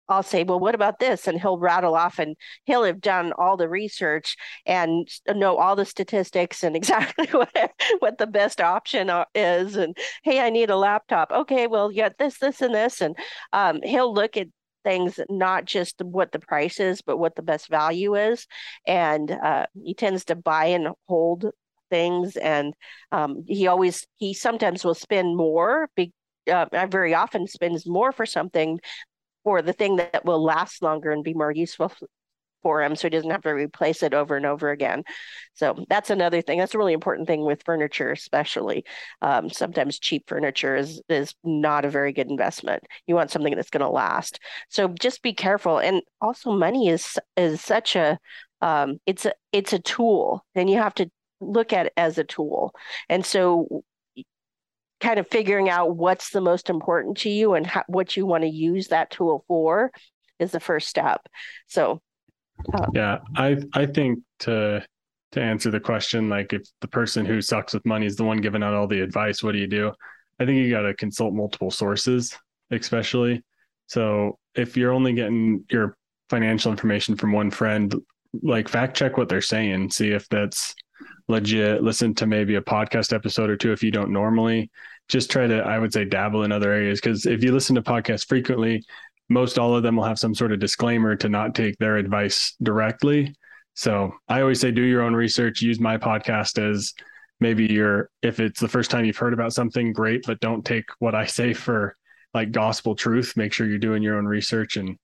I'll 0.10 0.24
say, 0.24 0.44
well, 0.44 0.60
what 0.60 0.76
about 0.76 1.00
this? 1.00 1.28
And 1.28 1.40
he'll 1.40 1.58
rattle 1.58 1.96
off 1.96 2.20
and 2.20 2.36
he'll 2.66 2.84
have 2.84 3.02
done 3.02 3.34
all 3.38 3.58
the 3.58 3.70
research 3.70 4.36
and 4.66 5.08
know 5.28 5.58
all 5.58 5.76
the 5.76 5.86
statistics 5.86 6.64
and 6.64 6.76
exactly 6.84 7.28
what, 7.28 7.72
what 8.00 8.18
the 8.18 8.28
best 8.28 8.62
option 8.62 9.10
is. 9.34 9.76
And 9.76 9.96
hey, 10.24 10.40
I 10.40 10.50
need 10.50 10.70
a 10.70 10.78
laptop. 10.78 11.32
Okay, 11.32 11.68
well, 11.68 11.92
you 11.92 12.04
got 12.04 12.18
this, 12.18 12.38
this, 12.40 12.62
and 12.62 12.74
this. 12.74 13.02
And 13.02 13.16
um, 13.54 13.82
he'll 13.84 14.14
look 14.14 14.38
at 14.38 14.48
things, 14.84 15.20
not 15.30 15.66
just 15.66 16.02
what 16.02 16.32
the 16.32 16.40
price 16.40 16.80
is, 16.80 17.02
but 17.02 17.18
what 17.18 17.36
the 17.36 17.42
best 17.42 17.70
value 17.70 18.16
is. 18.16 18.46
And 18.86 19.32
uh, 19.32 19.66
he 19.82 19.94
tends 19.94 20.26
to 20.26 20.36
buy 20.36 20.66
and 20.66 20.90
hold 21.08 21.46
things. 21.90 22.36
And 22.36 22.74
um, 23.12 23.46
he 23.48 23.68
always, 23.68 24.06
he 24.18 24.34
sometimes 24.34 24.84
will 24.84 24.96
spend 24.96 25.38
more. 25.38 25.90
Be, 25.96 26.12
uh, 26.52 26.66
very 26.90 27.14
often 27.14 27.48
spends 27.48 27.88
more 27.88 28.12
for 28.12 28.26
something 28.26 28.80
for 29.44 29.62
the 29.62 29.74
thing 29.74 29.98
that 29.98 30.26
will 30.26 30.44
last 30.44 30.82
longer 30.82 31.12
and 31.12 31.24
be 31.24 31.34
more 31.34 31.52
useful 31.52 31.92
for 32.64 32.82
him 32.82 32.96
so 32.96 33.08
he 33.08 33.10
doesn't 33.10 33.30
have 33.30 33.42
to 33.42 33.50
replace 33.50 34.02
it 34.02 34.14
over 34.14 34.36
and 34.36 34.46
over 34.46 34.72
again. 34.72 35.04
So 35.54 35.86
that's 35.90 36.10
another 36.10 36.42
thing. 36.42 36.58
That's 36.58 36.74
a 36.74 36.78
really 36.78 36.94
important 36.94 37.28
thing 37.28 37.46
with 37.46 37.62
furniture, 37.64 38.12
especially. 38.12 38.86
Um, 39.22 39.50
sometimes 39.50 40.00
cheap 40.00 40.24
furniture 40.28 40.76
is 40.76 41.02
is 41.10 41.36
not 41.44 41.86
a 41.86 41.90
very 41.90 42.14
good 42.14 42.30
investment. 42.30 42.84
You 43.06 43.16
want 43.16 43.30
something 43.30 43.54
that's 43.56 43.70
going 43.70 43.82
to 43.82 43.90
last. 43.90 44.40
So 44.70 44.88
just 44.88 45.22
be 45.22 45.34
careful. 45.34 45.78
And 45.78 46.02
also, 46.22 46.52
money 46.54 46.88
is 46.88 47.20
is 47.38 47.62
such 47.62 47.96
a 47.96 48.18
um, 48.62 48.98
it's 49.06 49.26
a 49.26 49.34
it's 49.52 49.74
a 49.74 49.80
tool, 49.80 50.44
and 50.56 50.70
you 50.70 50.78
have 50.78 50.96
to 50.96 51.12
look 51.42 51.74
at 51.74 51.88
it 51.88 51.94
as 51.98 52.18
a 52.18 52.24
tool. 52.24 52.74
And 53.10 53.26
so 53.26 53.84
kind 55.04 55.20
of 55.20 55.28
figuring 55.28 55.70
out 55.70 55.98
what's 55.98 56.30
the 56.30 56.42
most 56.42 56.70
important 56.70 57.18
to 57.18 57.30
you 57.30 57.54
and 57.54 57.68
how, 57.68 57.84
what 57.88 58.16
you 58.16 58.26
want 58.26 58.44
to 58.44 58.50
use 58.50 58.88
that 58.88 59.12
tool 59.12 59.44
for 59.48 59.92
is 60.40 60.52
the 60.52 60.60
first 60.62 60.88
step. 60.88 61.28
So, 61.68 62.02
uh, 62.74 62.88
yeah, 62.94 63.20
I 63.36 63.58
I 63.74 63.86
think 63.86 64.20
to 64.40 64.84
to 65.34 65.42
answer 65.42 65.70
the 65.72 65.80
question, 65.80 66.30
like 66.30 66.54
if 66.54 66.64
the 66.80 66.88
person 66.88 67.26
who 67.26 67.42
sucks 67.42 67.74
with 67.74 67.86
money 67.86 68.06
is 68.06 68.16
the 68.16 68.24
one 68.24 68.38
giving 68.38 68.64
out 68.64 68.74
all 68.74 68.88
the 68.88 69.02
advice, 69.02 69.44
what 69.44 69.52
do 69.52 69.58
you 69.58 69.68
do? 69.68 69.92
I 70.40 70.46
think 70.46 70.58
you 70.58 70.72
got 70.72 70.84
to 70.84 70.94
consult 70.94 71.34
multiple 71.34 71.72
sources, 71.72 72.36
especially. 72.72 73.44
So 73.88 74.38
if 74.56 74.78
you're 74.78 74.94
only 74.94 75.14
getting 75.14 75.66
your 75.70 75.98
financial 76.30 76.72
information 76.72 77.18
from 77.18 77.34
one 77.34 77.52
friend, 77.52 77.94
like 78.42 78.70
fact 78.70 78.96
check 78.96 79.18
what 79.18 79.28
they're 79.28 79.42
saying, 79.42 79.92
see 79.92 80.10
if 80.10 80.30
that's 80.30 80.74
legit. 81.28 81.84
Listen 81.84 82.14
to 82.16 82.26
maybe 82.26 82.56
a 82.56 82.62
podcast 82.62 83.14
episode 83.14 83.50
or 83.50 83.58
two 83.58 83.74
if 83.74 83.84
you 83.84 83.92
don't 83.92 84.12
normally 84.12 84.72
just 85.14 85.30
try 85.30 85.46
to, 85.46 85.60
I 85.60 85.78
would 85.78 85.94
say, 85.94 86.06
dabble 86.06 86.44
in 86.44 86.52
other 86.52 86.72
areas. 86.72 87.00
Because 87.00 87.28
if 87.28 87.44
you 87.44 87.52
listen 87.52 87.76
to 87.76 87.84
podcasts 87.84 88.28
frequently, 88.28 88.84
most 89.30 89.60
all 89.60 89.76
of 89.76 89.84
them 89.84 89.96
will 89.96 90.04
have 90.04 90.18
some 90.18 90.34
sort 90.34 90.52
of 90.52 90.60
disclaimer 90.60 91.16
to 91.16 91.30
not 91.30 91.54
take 91.54 91.78
their 91.78 91.98
advice 91.98 92.56
directly. 92.64 93.36
So 93.76 94.12
I 94.28 94.42
always 94.42 94.60
say, 94.60 94.72
do 94.72 94.82
your 94.82 95.04
own 95.04 95.14
research. 95.14 95.62
Use 95.62 95.80
my 95.80 95.98
podcast 95.98 96.58
as 96.58 96.94
maybe 97.40 97.72
your, 97.72 98.10
if 98.24 98.40
it's 98.40 98.60
the 98.60 98.68
first 98.68 98.90
time 98.90 99.06
you've 99.06 99.16
heard 99.16 99.34
about 99.34 99.54
something, 99.54 99.94
great, 99.94 100.24
but 100.26 100.40
don't 100.40 100.66
take 100.66 100.86
what 100.98 101.14
I 101.14 101.26
say 101.26 101.54
for 101.54 101.96
like 102.34 102.52
gospel 102.52 102.96
truth. 102.96 103.38
Make 103.38 103.54
sure 103.54 103.68
you're 103.68 103.78
doing 103.78 104.02
your 104.02 104.18
own 104.18 104.26
research 104.26 104.78
and 104.78 104.98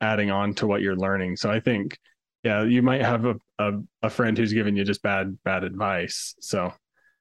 adding 0.00 0.30
on 0.30 0.54
to 0.54 0.68
what 0.68 0.82
you're 0.82 0.96
learning. 0.96 1.36
So 1.36 1.50
I 1.50 1.58
think, 1.58 1.98
yeah, 2.44 2.62
you 2.62 2.82
might 2.82 3.02
have 3.02 3.24
a, 3.24 3.34
a, 3.58 3.72
a 4.02 4.10
friend 4.10 4.38
who's 4.38 4.52
giving 4.52 4.76
you 4.76 4.84
just 4.84 5.02
bad, 5.02 5.36
bad 5.42 5.64
advice. 5.64 6.36
So 6.38 6.72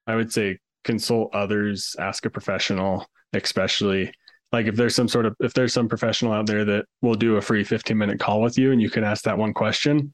I 0.05 0.15
would 0.15 0.31
say 0.31 0.59
consult 0.87 1.35
others, 1.35 1.95
ask 1.99 2.25
a 2.25 2.29
professional, 2.29 3.05
especially 3.33 4.11
like 4.51 4.65
if 4.65 4.75
there's 4.75 4.95
some 4.95 5.09
sort 5.09 5.25
of 5.25 5.35
if 5.41 5.53
there's 5.53 5.73
some 5.73 5.89
professional 5.89 6.31
out 6.31 6.47
there 6.47 6.63
that 6.63 6.85
will 7.01 7.15
do 7.15 7.35
a 7.35 7.41
free 7.41 7.63
15 7.63 7.95
minute 7.95 8.19
call 8.19 8.41
with 8.41 8.57
you 8.57 8.71
and 8.71 8.81
you 8.81 8.89
can 8.89 9.03
ask 9.03 9.25
that 9.25 9.37
one 9.37 9.53
question, 9.53 10.13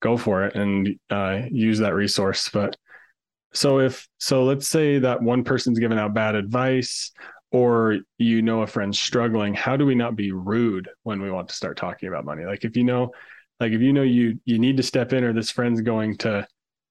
go 0.00 0.16
for 0.16 0.44
it 0.46 0.56
and 0.56 0.98
uh, 1.10 1.42
use 1.50 1.78
that 1.78 1.94
resource. 1.94 2.48
But 2.48 2.76
so 3.52 3.78
if 3.80 4.08
so, 4.18 4.44
let's 4.44 4.66
say 4.66 4.98
that 4.98 5.22
one 5.22 5.44
person's 5.44 5.78
giving 5.78 5.98
out 5.98 6.14
bad 6.14 6.34
advice 6.34 7.12
or 7.52 7.98
you 8.18 8.40
know 8.40 8.62
a 8.62 8.66
friend's 8.66 8.98
struggling 8.98 9.54
how 9.54 9.76
do 9.76 9.86
we 9.86 9.94
not 9.94 10.16
be 10.16 10.32
rude 10.32 10.88
when 11.04 11.22
we 11.22 11.30
want 11.30 11.48
to 11.48 11.54
start 11.54 11.76
talking 11.76 12.08
about 12.08 12.24
money 12.24 12.44
like 12.44 12.64
if 12.64 12.76
you 12.76 12.82
know 12.82 13.12
like 13.60 13.70
if 13.70 13.80
you 13.80 13.92
know 13.92 14.02
you 14.02 14.40
you 14.44 14.58
need 14.58 14.76
to 14.76 14.82
step 14.82 15.12
in 15.12 15.22
or 15.22 15.32
this 15.32 15.52
friend's 15.52 15.80
going 15.80 16.16
to 16.16 16.44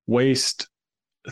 waste 0.08 0.70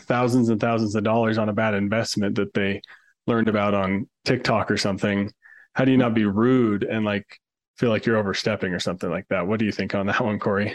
thousands 0.00 0.48
and 0.48 0.60
thousands 0.60 0.94
of 0.94 1.04
dollars 1.04 1.38
on 1.38 1.48
a 1.48 1.52
bad 1.52 1.74
investment 1.74 2.36
that 2.36 2.54
they 2.54 2.80
learned 3.26 3.48
about 3.48 3.74
on 3.74 4.08
TikTok 4.24 4.70
or 4.70 4.76
something, 4.76 5.30
how 5.74 5.84
do 5.84 5.90
you 5.90 5.96
not 5.96 6.14
be 6.14 6.24
rude 6.24 6.84
and 6.84 7.04
like 7.04 7.26
feel 7.78 7.90
like 7.90 8.06
you're 8.06 8.18
overstepping 8.18 8.72
or 8.72 8.80
something 8.80 9.10
like 9.10 9.26
that? 9.30 9.46
What 9.46 9.58
do 9.58 9.64
you 9.64 9.72
think 9.72 9.94
on 9.94 10.06
that 10.06 10.20
one, 10.20 10.38
Corey? 10.38 10.74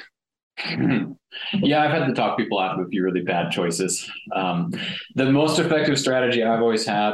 Yeah, 1.53 1.83
I've 1.83 1.91
had 1.91 2.07
to 2.07 2.13
talk 2.13 2.35
people 2.35 2.57
out 2.57 2.79
of 2.79 2.85
a 2.85 2.89
few 2.89 3.03
really 3.03 3.21
bad 3.21 3.51
choices. 3.51 4.09
Um, 4.33 4.73
the 5.13 5.31
most 5.31 5.59
effective 5.59 5.99
strategy 5.99 6.43
I've 6.43 6.61
always 6.61 6.83
had 6.83 7.13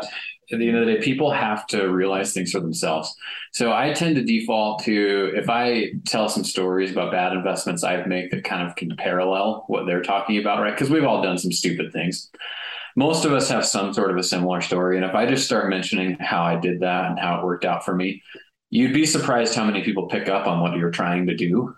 at 0.51 0.59
the 0.59 0.67
end 0.67 0.77
of 0.77 0.85
the 0.85 0.93
day, 0.93 1.01
people 1.01 1.31
have 1.31 1.65
to 1.67 1.87
realize 1.89 2.33
things 2.33 2.51
for 2.51 2.59
themselves. 2.59 3.15
So 3.51 3.73
I 3.73 3.93
tend 3.93 4.15
to 4.15 4.23
default 4.23 4.83
to 4.83 5.31
if 5.35 5.49
I 5.49 5.93
tell 6.05 6.29
some 6.29 6.43
stories 6.43 6.91
about 6.91 7.11
bad 7.11 7.33
investments 7.33 7.83
I've 7.83 8.07
made 8.07 8.31
that 8.31 8.43
kind 8.43 8.67
of 8.67 8.75
can 8.75 8.95
parallel 8.95 9.63
what 9.67 9.85
they're 9.85 10.01
talking 10.01 10.37
about, 10.37 10.61
right? 10.61 10.73
Because 10.73 10.89
we've 10.89 11.05
all 11.05 11.21
done 11.21 11.37
some 11.37 11.51
stupid 11.51 11.93
things. 11.93 12.29
Most 12.95 13.25
of 13.25 13.33
us 13.33 13.49
have 13.49 13.65
some 13.65 13.93
sort 13.93 14.11
of 14.11 14.17
a 14.17 14.23
similar 14.23 14.61
story. 14.61 14.97
And 14.97 15.05
if 15.05 15.15
I 15.15 15.25
just 15.25 15.45
start 15.45 15.69
mentioning 15.69 16.17
how 16.19 16.43
I 16.43 16.59
did 16.59 16.81
that 16.81 17.05
and 17.05 17.19
how 17.19 17.39
it 17.39 17.45
worked 17.45 17.65
out 17.65 17.83
for 17.83 17.95
me, 17.95 18.21
you'd 18.69 18.93
be 18.93 19.05
surprised 19.05 19.55
how 19.55 19.65
many 19.65 19.83
people 19.83 20.07
pick 20.07 20.29
up 20.29 20.47
on 20.47 20.59
what 20.59 20.77
you're 20.77 20.91
trying 20.91 21.27
to 21.27 21.35
do 21.35 21.75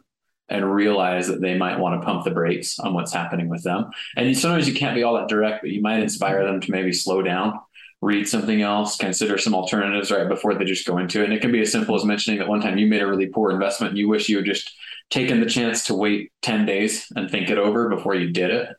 and 0.49 0.73
realize 0.73 1.28
that 1.28 1.41
they 1.41 1.58
might 1.58 1.80
want 1.80 1.99
to 1.99 2.06
pump 2.06 2.23
the 2.23 2.32
brakes 2.32 2.80
on 2.80 2.93
what's 2.93 3.13
happening 3.13 3.49
with 3.49 3.63
them. 3.63 3.89
And 4.15 4.38
sometimes 4.38 4.67
you 4.67 4.75
can't 4.75 4.95
be 4.95 5.04
all 5.04 5.15
that 5.15 5.28
direct, 5.28 5.62
but 5.62 5.71
you 5.71 5.82
might 5.82 6.01
inspire 6.01 6.45
them 6.45 6.62
to 6.62 6.71
maybe 6.71 6.93
slow 6.93 7.21
down 7.21 7.60
read 8.01 8.27
something 8.27 8.62
else, 8.62 8.97
consider 8.97 9.38
some 9.38 9.55
alternatives 9.55 10.12
right 10.12 10.27
before 10.27 10.53
they 10.53 10.65
just 10.65 10.86
go 10.86 10.97
into 10.97 11.21
it. 11.21 11.25
And 11.25 11.34
it 11.34 11.41
can 11.41 11.51
be 11.51 11.62
as 11.62 11.71
simple 11.71 11.95
as 11.95 12.05
mentioning 12.05 12.39
that 12.39 12.47
one 12.47 12.62
time 12.62 12.77
you 12.77 12.88
made 12.88 13.01
a 13.01 13.08
really 13.08 13.27
poor 13.27 13.51
investment 13.51 13.91
and 13.91 13.97
you 13.97 14.08
wish 14.08 14.29
you 14.29 14.38
had 14.38 14.45
just 14.45 14.71
taken 15.10 15.39
the 15.39 15.45
chance 15.45 15.86
to 15.86 15.95
wait 15.95 16.31
10 16.41 16.65
days 16.65 17.12
and 17.15 17.29
think 17.29 17.49
it 17.49 17.58
over 17.58 17.89
before 17.89 18.15
you 18.15 18.31
did 18.31 18.51
it. 18.51 18.69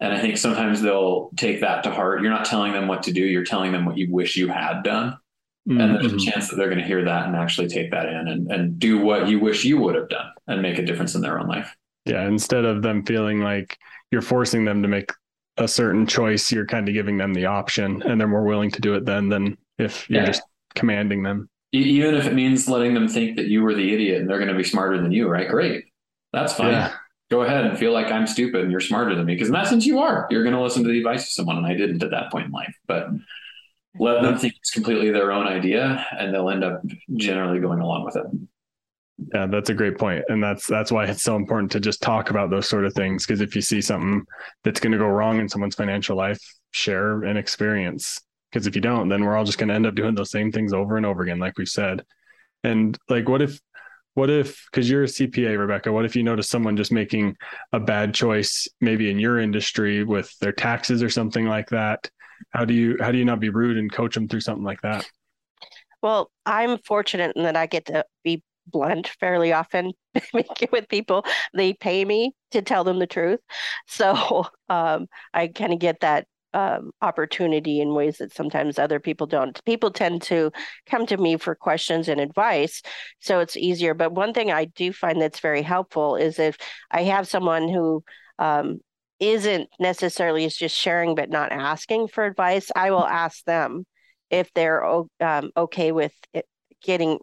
And 0.00 0.12
I 0.12 0.20
think 0.20 0.36
sometimes 0.36 0.80
they'll 0.80 1.30
take 1.36 1.60
that 1.60 1.82
to 1.84 1.90
heart. 1.90 2.22
You're 2.22 2.30
not 2.30 2.44
telling 2.44 2.72
them 2.72 2.88
what 2.88 3.04
to 3.04 3.12
do, 3.12 3.22
you're 3.22 3.44
telling 3.44 3.72
them 3.72 3.84
what 3.84 3.98
you 3.98 4.12
wish 4.12 4.36
you 4.36 4.48
had 4.48 4.82
done. 4.82 5.18
Mm-hmm. 5.68 5.80
And 5.80 5.94
there's 5.94 6.06
a 6.06 6.08
mm-hmm. 6.08 6.30
chance 6.30 6.48
that 6.48 6.56
they're 6.56 6.68
going 6.68 6.80
to 6.80 6.86
hear 6.86 7.04
that 7.04 7.26
and 7.26 7.36
actually 7.36 7.68
take 7.68 7.90
that 7.90 8.06
in 8.06 8.28
and, 8.28 8.50
and 8.50 8.78
do 8.78 8.98
what 8.98 9.28
you 9.28 9.40
wish 9.40 9.64
you 9.64 9.78
would 9.78 9.96
have 9.96 10.08
done 10.08 10.30
and 10.46 10.62
make 10.62 10.78
a 10.78 10.84
difference 10.84 11.14
in 11.14 11.20
their 11.20 11.38
own 11.38 11.48
life. 11.48 11.76
Yeah, 12.04 12.26
instead 12.26 12.64
of 12.64 12.80
them 12.80 13.04
feeling 13.04 13.40
like 13.40 13.76
you're 14.10 14.22
forcing 14.22 14.64
them 14.64 14.82
to 14.82 14.88
make 14.88 15.12
a 15.58 15.68
certain 15.68 16.06
choice, 16.06 16.50
you're 16.52 16.66
kind 16.66 16.88
of 16.88 16.94
giving 16.94 17.18
them 17.18 17.34
the 17.34 17.46
option 17.46 18.02
and 18.02 18.20
they're 18.20 18.28
more 18.28 18.44
willing 18.44 18.70
to 18.70 18.80
do 18.80 18.94
it 18.94 19.04
then 19.04 19.28
than 19.28 19.58
if 19.78 20.08
you're 20.08 20.20
yeah. 20.20 20.26
just 20.26 20.42
commanding 20.74 21.22
them. 21.22 21.48
Even 21.72 22.14
if 22.14 22.26
it 22.26 22.34
means 22.34 22.68
letting 22.68 22.94
them 22.94 23.08
think 23.08 23.36
that 23.36 23.46
you 23.46 23.62
were 23.62 23.74
the 23.74 23.92
idiot 23.92 24.20
and 24.20 24.30
they're 24.30 24.38
going 24.38 24.50
to 24.50 24.56
be 24.56 24.64
smarter 24.64 25.00
than 25.00 25.12
you, 25.12 25.28
right? 25.28 25.48
Great. 25.48 25.84
That's 26.32 26.52
fine. 26.52 26.72
Yeah. 26.72 26.92
Go 27.30 27.42
ahead 27.42 27.66
and 27.66 27.78
feel 27.78 27.92
like 27.92 28.10
I'm 28.10 28.26
stupid 28.26 28.62
and 28.62 28.70
you're 28.70 28.80
smarter 28.80 29.14
than 29.14 29.26
me. 29.26 29.34
Because 29.34 29.48
in 29.48 29.54
that 29.54 29.66
sense, 29.66 29.84
you 29.84 29.98
are. 29.98 30.26
You're 30.30 30.44
going 30.44 30.54
to 30.54 30.62
listen 30.62 30.82
to 30.84 30.88
the 30.88 30.98
advice 30.98 31.24
of 31.24 31.28
someone. 31.28 31.58
And 31.58 31.66
I 31.66 31.74
didn't 31.74 32.02
at 32.02 32.10
that 32.10 32.32
point 32.32 32.46
in 32.46 32.52
life. 32.52 32.74
But 32.86 33.08
let 33.98 34.22
them 34.22 34.38
think 34.38 34.54
it's 34.56 34.70
completely 34.70 35.10
their 35.10 35.30
own 35.30 35.46
idea 35.46 36.06
and 36.18 36.32
they'll 36.32 36.48
end 36.48 36.64
up 36.64 36.82
generally 37.16 37.60
going 37.60 37.80
along 37.80 38.04
with 38.04 38.16
it. 38.16 38.24
Yeah, 39.34 39.46
that's 39.46 39.70
a 39.70 39.74
great 39.74 39.98
point. 39.98 40.24
And 40.28 40.42
that's 40.42 40.66
that's 40.66 40.92
why 40.92 41.06
it's 41.06 41.24
so 41.24 41.34
important 41.34 41.72
to 41.72 41.80
just 41.80 42.00
talk 42.00 42.30
about 42.30 42.50
those 42.50 42.68
sort 42.68 42.84
of 42.84 42.94
things. 42.94 43.26
Because 43.26 43.40
if 43.40 43.56
you 43.56 43.62
see 43.62 43.80
something 43.80 44.24
that's 44.62 44.78
going 44.78 44.92
to 44.92 44.98
go 44.98 45.08
wrong 45.08 45.40
in 45.40 45.48
someone's 45.48 45.74
financial 45.74 46.16
life, 46.16 46.40
share 46.70 47.24
an 47.24 47.36
experience. 47.36 48.20
Because 48.50 48.66
if 48.66 48.74
you 48.74 48.80
don't, 48.80 49.08
then 49.08 49.24
we're 49.24 49.36
all 49.36 49.44
just 49.44 49.58
going 49.58 49.68
to 49.68 49.74
end 49.74 49.86
up 49.86 49.94
doing 49.94 50.14
those 50.14 50.30
same 50.30 50.52
things 50.52 50.72
over 50.72 50.96
and 50.96 51.04
over 51.04 51.22
again, 51.22 51.38
like 51.38 51.58
we 51.58 51.66
said. 51.66 52.04
And 52.64 52.96
like, 53.08 53.28
what 53.28 53.42
if, 53.42 53.60
what 54.14 54.30
if, 54.30 54.66
because 54.70 54.88
you're 54.88 55.02
a 55.02 55.06
CPA, 55.06 55.58
Rebecca, 55.58 55.92
what 55.92 56.04
if 56.04 56.16
you 56.16 56.22
notice 56.22 56.48
someone 56.48 56.76
just 56.76 56.92
making 56.92 57.36
a 57.72 57.80
bad 57.80 58.14
choice, 58.14 58.66
maybe 58.80 59.10
in 59.10 59.18
your 59.18 59.38
industry 59.38 60.02
with 60.02 60.32
their 60.38 60.52
taxes 60.52 61.02
or 61.02 61.10
something 61.10 61.46
like 61.46 61.68
that? 61.70 62.08
How 62.50 62.64
do 62.64 62.72
you, 62.72 62.96
how 63.00 63.12
do 63.12 63.18
you 63.18 63.24
not 63.24 63.40
be 63.40 63.50
rude 63.50 63.76
and 63.76 63.92
coach 63.92 64.14
them 64.14 64.28
through 64.28 64.40
something 64.40 64.64
like 64.64 64.80
that? 64.82 65.04
Well, 66.02 66.30
I'm 66.46 66.78
fortunate 66.78 67.36
in 67.36 67.42
that 67.42 67.56
I 67.56 67.66
get 67.66 67.86
to 67.86 68.04
be 68.24 68.42
blunt 68.70 69.08
fairly 69.20 69.52
often 69.52 69.92
with 70.32 70.88
people. 70.88 71.24
They 71.54 71.72
pay 71.74 72.04
me 72.04 72.32
to 72.52 72.62
tell 72.62 72.84
them 72.84 72.98
the 72.98 73.06
truth. 73.06 73.40
So 73.86 74.46
um, 74.68 75.06
I 75.32 75.48
kind 75.48 75.72
of 75.72 75.78
get 75.78 76.00
that 76.00 76.26
um, 76.54 76.92
opportunity 77.02 77.80
in 77.80 77.92
ways 77.92 78.18
that 78.18 78.32
sometimes 78.32 78.78
other 78.78 79.00
people 79.00 79.26
don't. 79.26 79.62
People 79.64 79.90
tend 79.90 80.22
to 80.22 80.50
come 80.86 81.06
to 81.06 81.16
me 81.16 81.36
for 81.36 81.54
questions 81.54 82.08
and 82.08 82.20
advice, 82.20 82.82
so 83.20 83.40
it's 83.40 83.56
easier. 83.56 83.94
But 83.94 84.12
one 84.12 84.32
thing 84.32 84.50
I 84.50 84.64
do 84.64 84.92
find 84.92 85.20
that's 85.20 85.40
very 85.40 85.62
helpful 85.62 86.16
is 86.16 86.38
if 86.38 86.56
I 86.90 87.02
have 87.04 87.28
someone 87.28 87.68
who 87.68 88.02
um, 88.38 88.80
isn't 89.20 89.68
necessarily 89.78 90.44
is 90.44 90.56
just 90.56 90.76
sharing 90.76 91.14
but 91.14 91.30
not 91.30 91.52
asking 91.52 92.08
for 92.08 92.24
advice, 92.24 92.70
I 92.74 92.92
will 92.92 93.06
ask 93.06 93.44
them 93.44 93.84
if 94.30 94.52
they're 94.54 94.84
um, 94.84 95.50
okay 95.56 95.92
with 95.92 96.12
it, 96.32 96.46
getting 96.82 97.18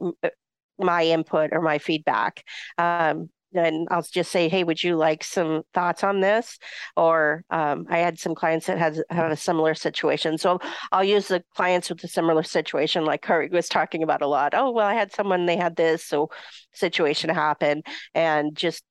my 0.79 1.05
input 1.05 1.51
or 1.53 1.61
my 1.61 1.77
feedback. 1.77 2.43
Um, 2.77 3.29
and 3.55 3.87
I'll 3.91 4.01
just 4.01 4.31
say, 4.31 4.49
hey, 4.49 4.63
would 4.63 4.83
you 4.83 4.95
like 4.95 5.23
some 5.23 5.63
thoughts 5.73 6.03
on 6.03 6.19
this? 6.19 6.57
Or 6.95 7.43
um, 7.49 7.85
I 7.89 7.99
had 7.99 8.19
some 8.19 8.35
clients 8.35 8.67
that 8.67 8.77
has 8.77 9.01
have 9.09 9.31
a 9.31 9.37
similar 9.37 9.73
situation. 9.73 10.37
So 10.37 10.59
I'll 10.91 11.03
use 11.03 11.27
the 11.27 11.43
clients 11.55 11.89
with 11.89 12.03
a 12.03 12.07
similar 12.07 12.43
situation, 12.43 13.05
like 13.05 13.21
Corey 13.21 13.49
was 13.49 13.69
talking 13.69 14.03
about 14.03 14.21
a 14.21 14.27
lot. 14.27 14.53
Oh, 14.53 14.71
well, 14.71 14.87
I 14.87 14.93
had 14.93 15.13
someone, 15.13 15.45
they 15.45 15.57
had 15.57 15.75
this, 15.75 16.03
so 16.05 16.29
situation 16.73 17.29
happen, 17.29 17.83
and 18.13 18.55
just 18.55 18.83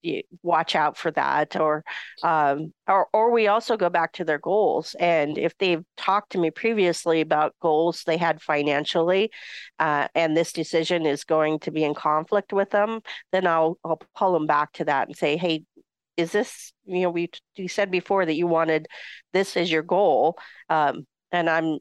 watch 0.43 0.75
out 0.75 0.97
for 0.97 1.11
that. 1.13 1.57
Or, 1.57 1.85
um, 2.23 2.73
or, 2.89 3.09
or 3.13 3.31
we 3.31 3.49
also 3.49 3.77
go 3.77 3.91
back 3.91 4.13
to 4.15 4.25
their 4.25 4.39
goals. 4.39 4.97
And 4.99 5.37
if 5.37 5.57
they've 5.59 5.85
talked 5.97 6.33
to 6.33 6.39
me 6.39 6.51
previously 6.51 7.21
about 7.21 7.55
goals 7.61 8.05
they 8.05 8.17
had 8.17 8.41
financially, 8.41 9.31
uh, 9.79 10.09
and 10.15 10.37
this 10.37 10.53
decision 10.53 11.07
is 11.07 11.25
going 11.25 11.59
to 11.61 11.71
be 11.71 11.85
in 11.85 11.95
conflict 11.95 12.53
with 12.53 12.71
them, 12.71 13.01
then 13.33 13.47
I'll 13.47 13.79
I'll 13.85 14.01
pull 14.17 14.33
them 14.33 14.47
back 14.47 14.54
to 14.75 14.85
that 14.87 15.09
and 15.09 15.17
say, 15.17 15.37
hey, 15.37 15.65
is 16.17 16.33
this 16.33 16.73
you 16.85 17.01
know 17.01 17.11
we 17.11 17.31
you 17.57 17.69
said 17.69 17.91
before 17.91 18.25
that 18.25 18.35
you 18.35 18.47
wanted 18.47 18.87
this 19.33 19.57
as 19.57 19.71
your 19.71 19.83
goal, 19.83 20.39
um, 20.69 21.07
and 21.33 21.51
I'm 21.51 21.79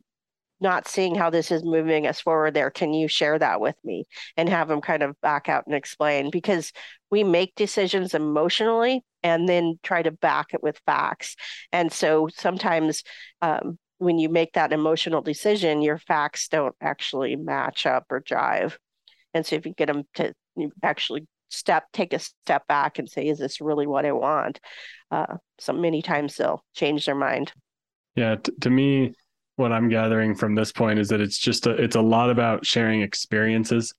not 0.59 0.87
seeing 0.87 1.13
how 1.13 1.29
this 1.29 1.51
is 1.51 1.63
moving 1.63 2.07
us 2.07 2.21
forward 2.21 2.53
there. 2.53 2.71
Can 2.71 2.93
you 2.93 3.07
share 3.07 3.37
that 3.37 3.59
with 3.59 3.75
me 3.83 4.05
and 4.37 4.49
have 4.49 4.69
them 4.69 4.81
kind 4.81 5.03
of 5.03 5.19
back 5.21 5.49
out 5.49 5.65
and 5.67 5.75
explain? 5.75 6.31
Because 6.31 6.71
we 7.11 7.23
make 7.23 7.53
decisions 7.55 8.13
emotionally 8.15 9.03
and 9.21 9.47
then 9.47 9.77
try 9.83 10.01
to 10.01 10.11
back 10.11 10.53
it 10.53 10.63
with 10.63 10.81
facts. 10.85 11.35
And 11.71 11.91
so 11.91 12.29
sometimes 12.33 13.03
um, 13.41 13.77
when 13.97 14.17
you 14.17 14.29
make 14.29 14.53
that 14.53 14.73
emotional 14.73 15.21
decision, 15.21 15.81
your 15.81 15.97
facts 15.97 16.47
don't 16.47 16.75
actually 16.81 17.35
match 17.35 17.85
up 17.85 18.05
or 18.09 18.21
jive. 18.21 18.77
And 19.33 19.45
so 19.45 19.57
if 19.57 19.65
you 19.65 19.73
get 19.73 19.87
them 19.87 20.03
to 20.15 20.33
actually 20.81 21.27
step, 21.53 21.85
take 21.93 22.13
a 22.13 22.19
step 22.19 22.67
back 22.67 22.99
and 22.99 23.09
say, 23.09 23.27
is 23.27 23.39
this 23.39 23.61
really 23.61 23.87
what 23.87 24.05
I 24.05 24.11
want? 24.11 24.59
Uh, 25.11 25.37
so 25.59 25.73
many 25.73 26.01
times 26.01 26.35
they'll 26.35 26.63
change 26.75 27.05
their 27.05 27.15
mind. 27.15 27.51
Yeah. 28.15 28.35
T- 28.35 28.51
to 28.61 28.69
me, 28.69 29.13
what 29.55 29.71
I'm 29.71 29.89
gathering 29.89 30.35
from 30.35 30.55
this 30.55 30.71
point 30.71 30.99
is 30.99 31.09
that 31.09 31.21
it's 31.21 31.37
just 31.37 31.67
a, 31.67 31.71
it's 31.71 31.95
a 31.95 32.01
lot 32.01 32.29
about 32.29 32.65
sharing 32.65 33.01
experiences 33.01 33.93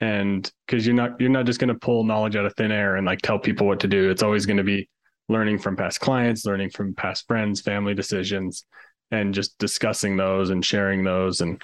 and 0.00 0.50
because 0.66 0.84
you're 0.86 0.96
not 0.96 1.20
you're 1.20 1.30
not 1.30 1.46
just 1.46 1.60
going 1.60 1.68
to 1.68 1.78
pull 1.78 2.04
knowledge 2.04 2.34
out 2.34 2.44
of 2.44 2.54
thin 2.56 2.72
air 2.72 2.96
and 2.96 3.06
like 3.06 3.22
tell 3.22 3.38
people 3.38 3.66
what 3.68 3.78
to 3.80 3.86
do 3.86 4.10
it's 4.10 4.22
always 4.22 4.46
going 4.46 4.56
to 4.56 4.64
be 4.64 4.88
learning 5.28 5.58
from 5.58 5.76
past 5.76 6.00
clients 6.00 6.44
learning 6.44 6.68
from 6.70 6.92
past 6.94 7.26
friends 7.28 7.60
family 7.60 7.94
decisions 7.94 8.64
and 9.12 9.32
just 9.32 9.56
discussing 9.58 10.16
those 10.16 10.50
and 10.50 10.64
sharing 10.64 11.04
those 11.04 11.40
and 11.40 11.62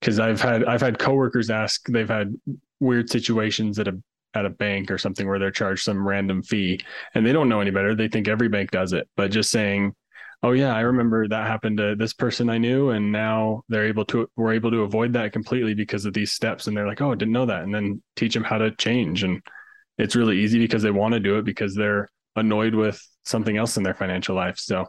because 0.00 0.20
I've 0.20 0.40
had 0.40 0.64
I've 0.64 0.80
had 0.80 0.98
coworkers 0.98 1.50
ask 1.50 1.84
they've 1.88 2.08
had 2.08 2.34
weird 2.78 3.10
situations 3.10 3.78
at 3.78 3.88
a 3.88 4.00
at 4.34 4.46
a 4.46 4.50
bank 4.50 4.90
or 4.90 4.98
something 4.98 5.26
where 5.26 5.38
they're 5.38 5.50
charged 5.50 5.84
some 5.84 6.06
random 6.06 6.42
fee 6.42 6.80
and 7.14 7.26
they 7.26 7.32
don't 7.32 7.48
know 7.48 7.60
any 7.60 7.70
better. 7.70 7.94
They 7.94 8.08
think 8.08 8.28
every 8.28 8.48
bank 8.48 8.70
does 8.70 8.92
it, 8.92 9.08
but 9.16 9.30
just 9.30 9.50
saying, 9.50 9.94
"Oh 10.42 10.52
yeah, 10.52 10.74
I 10.74 10.80
remember 10.80 11.28
that 11.28 11.46
happened 11.46 11.78
to 11.78 11.96
this 11.96 12.12
person 12.12 12.50
I 12.50 12.58
knew, 12.58 12.90
and 12.90 13.12
now 13.12 13.62
they're 13.68 13.86
able 13.86 14.04
to 14.06 14.28
we're 14.36 14.54
able 14.54 14.70
to 14.70 14.82
avoid 14.82 15.12
that 15.14 15.32
completely 15.32 15.74
because 15.74 16.04
of 16.06 16.14
these 16.14 16.32
steps." 16.32 16.66
And 16.66 16.76
they're 16.76 16.86
like, 16.86 17.00
"Oh, 17.00 17.12
I 17.12 17.16
didn't 17.16 17.32
know 17.32 17.46
that," 17.46 17.62
and 17.62 17.74
then 17.74 18.02
teach 18.16 18.34
them 18.34 18.44
how 18.44 18.58
to 18.58 18.70
change. 18.76 19.22
And 19.24 19.42
it's 19.98 20.16
really 20.16 20.38
easy 20.38 20.58
because 20.58 20.82
they 20.82 20.90
want 20.90 21.14
to 21.14 21.20
do 21.20 21.38
it 21.38 21.44
because 21.44 21.74
they're 21.74 22.08
annoyed 22.36 22.74
with 22.74 23.00
something 23.24 23.56
else 23.56 23.76
in 23.76 23.82
their 23.82 23.94
financial 23.94 24.34
life. 24.36 24.58
So 24.58 24.86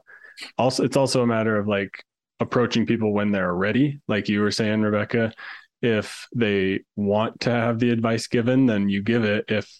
also 0.57 0.83
it's 0.83 0.97
also 0.97 1.23
a 1.23 1.27
matter 1.27 1.57
of 1.57 1.67
like 1.67 1.91
approaching 2.39 2.85
people 2.85 3.13
when 3.13 3.31
they're 3.31 3.53
ready 3.53 3.99
like 4.07 4.27
you 4.27 4.41
were 4.41 4.51
saying 4.51 4.81
rebecca 4.81 5.31
if 5.81 6.27
they 6.35 6.81
want 6.95 7.39
to 7.41 7.49
have 7.49 7.79
the 7.79 7.89
advice 7.89 8.27
given 8.27 8.65
then 8.65 8.89
you 8.89 9.01
give 9.01 9.23
it. 9.23 9.45
If 9.47 9.71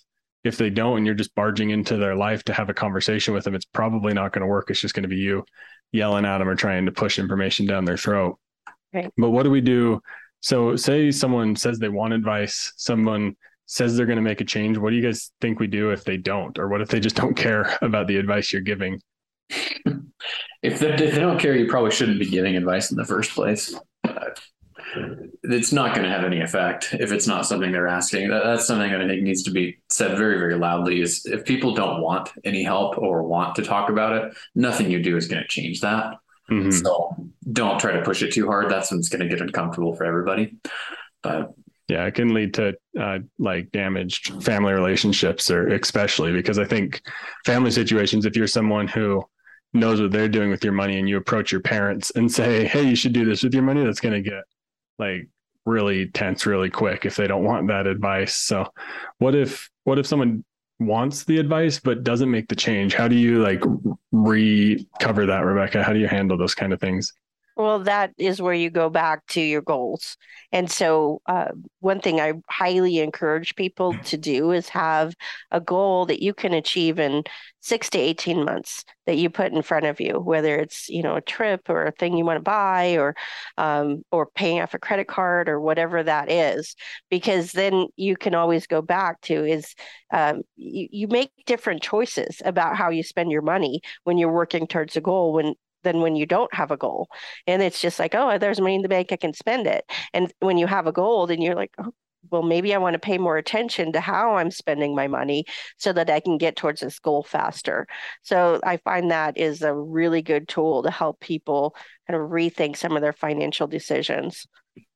if 0.43 0.57
they 0.57 0.71
don't 0.71 0.97
and 0.97 1.05
you're 1.05 1.15
just 1.15 1.35
barging 1.35 1.69
into 1.69 1.97
their 1.97 2.15
life 2.15 2.43
to 2.45 2.53
have 2.53 2.69
a 2.69 2.73
conversation 2.73 3.33
with 3.33 3.43
them 3.43 3.55
it's 3.55 3.65
probably 3.65 4.13
not 4.13 4.33
going 4.33 4.41
to 4.41 4.47
work. 4.47 4.69
It's 4.69 4.81
just 4.81 4.95
going 4.95 5.03
to 5.03 5.09
be 5.09 5.17
you 5.17 5.45
yelling 5.91 6.25
at 6.25 6.39
them 6.39 6.49
or 6.49 6.55
trying 6.55 6.85
to 6.85 6.91
push 6.91 7.19
information 7.19 7.65
down 7.65 7.85
their 7.85 7.97
throat. 7.97 8.37
Right. 8.93 9.11
but 9.17 9.29
what 9.29 9.43
do 9.43 9.51
we 9.51 9.61
do? 9.61 10.01
So 10.41 10.75
say 10.75 11.11
someone 11.11 11.55
says 11.55 11.79
they 11.79 11.89
want 11.89 12.13
advice 12.13 12.73
someone 12.75 13.35
says 13.67 13.95
they're 13.95 14.05
going 14.05 14.17
to 14.17 14.21
make 14.21 14.41
a 14.41 14.45
change 14.45 14.77
what 14.77 14.89
do 14.89 14.97
you 14.97 15.01
guys 15.01 15.31
think 15.39 15.59
we 15.59 15.67
do 15.67 15.91
if 15.91 16.03
they 16.03 16.17
don't? 16.17 16.57
Or 16.59 16.67
what 16.67 16.81
if 16.81 16.89
they 16.89 16.99
just 16.99 17.15
don't 17.15 17.35
care 17.35 17.77
about 17.81 18.07
the 18.07 18.17
advice 18.17 18.51
you're 18.51 18.61
giving? 18.61 18.99
If 20.63 20.79
they, 20.79 20.93
if 20.93 21.15
they 21.15 21.19
don't 21.19 21.39
care, 21.39 21.55
you 21.55 21.67
probably 21.67 21.91
shouldn't 21.91 22.19
be 22.19 22.29
giving 22.29 22.55
advice 22.55 22.91
in 22.91 22.97
the 22.97 23.05
first 23.05 23.31
place. 23.31 23.73
It's 25.43 25.71
not 25.71 25.95
going 25.95 26.04
to 26.08 26.13
have 26.13 26.23
any 26.23 26.41
effect 26.41 26.93
if 26.99 27.12
it's 27.12 27.27
not 27.27 27.45
something 27.45 27.71
they're 27.71 27.88
asking. 27.88 28.30
That, 28.30 28.43
that's 28.43 28.67
something 28.67 28.91
that 28.91 29.01
I 29.01 29.08
think 29.08 29.21
needs 29.23 29.43
to 29.43 29.51
be 29.51 29.80
said 29.89 30.17
very, 30.17 30.38
very 30.38 30.56
loudly. 30.58 31.01
Is 31.01 31.25
if 31.25 31.45
people 31.45 31.73
don't 31.73 32.01
want 32.01 32.30
any 32.43 32.63
help 32.63 32.97
or 32.97 33.23
want 33.23 33.56
to 33.56 33.63
talk 33.63 33.89
about 33.89 34.13
it, 34.13 34.38
nothing 34.56 34.91
you 34.91 35.01
do 35.01 35.17
is 35.17 35.27
going 35.27 35.41
to 35.41 35.47
change 35.47 35.82
that. 35.82 36.15
Mm-hmm. 36.49 36.71
So 36.71 37.15
don't 37.51 37.80
try 37.80 37.93
to 37.93 38.01
push 38.01 38.21
it 38.21 38.34
too 38.34 38.47
hard. 38.47 38.69
That's 38.69 38.91
when 38.91 38.99
it's 38.99 39.10
going 39.10 39.21
to 39.21 39.30
get 39.30 39.41
uncomfortable 39.41 39.95
for 39.95 40.04
everybody. 40.04 40.58
But 41.23 41.54
yeah, 41.88 42.06
it 42.06 42.15
can 42.15 42.34
lead 42.34 42.54
to 42.56 42.75
uh, 42.99 43.19
like 43.38 43.71
damaged 43.71 44.43
family 44.43 44.73
relationships, 44.73 45.49
or 45.51 45.67
especially 45.67 46.32
because 46.32 46.60
I 46.60 46.65
think 46.65 47.01
family 47.45 47.71
situations. 47.71 48.25
If 48.25 48.36
you're 48.36 48.47
someone 48.47 48.88
who 48.88 49.23
knows 49.73 50.01
what 50.01 50.12
they're 50.12 50.27
doing 50.27 50.49
with 50.49 50.63
your 50.63 50.73
money 50.73 50.99
and 50.99 51.08
you 51.08 51.17
approach 51.17 51.51
your 51.51 51.62
parents 51.62 52.12
and 52.15 52.32
say, 52.32 52.65
Hey, 52.65 52.84
you 52.84 52.95
should 52.95 53.13
do 53.13 53.25
this 53.25 53.43
with 53.43 53.54
your 53.54 53.63
money, 53.63 53.84
that's 53.84 53.99
going 53.99 54.21
to 54.21 54.30
get 54.30 54.43
like 55.01 55.27
really 55.65 56.07
tense 56.07 56.45
really 56.45 56.69
quick 56.69 57.05
if 57.05 57.15
they 57.17 57.27
don't 57.27 57.43
want 57.43 57.67
that 57.67 57.87
advice. 57.87 58.35
So 58.35 58.67
what 59.17 59.35
if, 59.35 59.69
what 59.83 59.99
if 59.99 60.07
someone 60.07 60.45
wants 60.79 61.25
the 61.25 61.37
advice, 61.37 61.79
but 61.79 62.03
doesn't 62.03 62.31
make 62.31 62.47
the 62.47 62.55
change? 62.55 62.93
How 62.93 63.07
do 63.07 63.15
you 63.15 63.41
like 63.41 63.61
recover 64.11 65.25
that, 65.25 65.39
Rebecca? 65.39 65.83
How 65.83 65.93
do 65.93 65.99
you 65.99 66.07
handle 66.07 66.37
those 66.37 66.55
kind 66.55 66.71
of 66.71 66.79
things? 66.79 67.11
Well, 67.57 67.79
that 67.79 68.13
is 68.17 68.41
where 68.41 68.53
you 68.53 68.69
go 68.69 68.89
back 68.89 69.25
to 69.27 69.41
your 69.41 69.61
goals. 69.61 70.17
And 70.51 70.71
so, 70.71 71.21
uh, 71.25 71.49
one 71.79 71.99
thing 71.99 72.19
I 72.19 72.33
highly 72.49 72.99
encourage 72.99 73.55
people 73.55 73.97
to 74.05 74.17
do 74.17 74.51
is 74.51 74.69
have 74.69 75.13
a 75.51 75.59
goal 75.59 76.05
that 76.07 76.21
you 76.23 76.33
can 76.33 76.53
achieve 76.53 76.97
in 76.99 77.23
six 77.59 77.89
to 77.91 77.99
18 77.99 78.45
months 78.45 78.83
that 79.05 79.17
you 79.17 79.29
put 79.29 79.51
in 79.51 79.61
front 79.61 79.85
of 79.85 79.99
you, 79.99 80.19
whether 80.19 80.55
it's, 80.57 80.87
you 80.89 81.03
know, 81.03 81.15
a 81.15 81.21
trip 81.21 81.69
or 81.69 81.85
a 81.85 81.91
thing 81.91 82.17
you 82.17 82.25
want 82.25 82.37
to 82.37 82.41
buy 82.41 82.97
or, 82.97 83.15
um, 83.57 84.03
or 84.11 84.27
paying 84.27 84.61
off 84.61 84.73
a 84.73 84.79
credit 84.79 85.07
card 85.07 85.49
or 85.49 85.59
whatever 85.59 86.01
that 86.01 86.31
is, 86.31 86.75
because 87.09 87.51
then 87.51 87.87
you 87.97 88.15
can 88.15 88.33
always 88.33 88.65
go 88.65 88.81
back 88.81 89.19
to 89.21 89.45
is 89.45 89.75
um, 90.11 90.41
you, 90.55 90.87
you 90.91 91.07
make 91.07 91.31
different 91.45 91.83
choices 91.83 92.41
about 92.45 92.75
how 92.77 92.89
you 92.89 93.03
spend 93.03 93.29
your 93.31 93.41
money 93.41 93.81
when 94.03 94.17
you're 94.17 94.31
working 94.31 94.67
towards 94.67 94.95
a 94.95 95.01
goal 95.01 95.33
when 95.33 95.53
than 95.83 96.01
when 96.01 96.15
you 96.15 96.25
don't 96.25 96.53
have 96.53 96.71
a 96.71 96.77
goal. 96.77 97.09
And 97.47 97.61
it's 97.61 97.81
just 97.81 97.99
like, 97.99 98.15
oh, 98.15 98.37
there's 98.37 98.59
money 98.59 98.75
in 98.75 98.81
the 98.81 98.89
bank, 98.89 99.11
I 99.11 99.17
can 99.17 99.33
spend 99.33 99.67
it. 99.67 99.85
And 100.13 100.31
when 100.39 100.57
you 100.57 100.67
have 100.67 100.87
a 100.87 100.91
goal, 100.91 101.27
then 101.27 101.41
you're 101.41 101.55
like, 101.55 101.73
oh, 101.77 101.93
well, 102.29 102.43
maybe 102.43 102.73
I 102.73 102.77
want 102.77 102.93
to 102.93 102.99
pay 102.99 103.17
more 103.17 103.37
attention 103.37 103.91
to 103.93 103.99
how 103.99 104.35
I'm 104.35 104.51
spending 104.51 104.95
my 104.95 105.07
money 105.07 105.45
so 105.77 105.91
that 105.93 106.09
I 106.09 106.19
can 106.19 106.37
get 106.37 106.55
towards 106.55 106.81
this 106.81 106.99
goal 106.99 107.23
faster. 107.23 107.87
So 108.21 108.59
I 108.63 108.77
find 108.77 109.09
that 109.09 109.37
is 109.37 109.61
a 109.61 109.73
really 109.73 110.21
good 110.21 110.47
tool 110.47 110.83
to 110.83 110.91
help 110.91 111.19
people 111.19 111.75
kind 112.07 112.21
of 112.21 112.29
rethink 112.29 112.77
some 112.77 112.95
of 112.95 113.01
their 113.01 113.13
financial 113.13 113.67
decisions. 113.67 114.45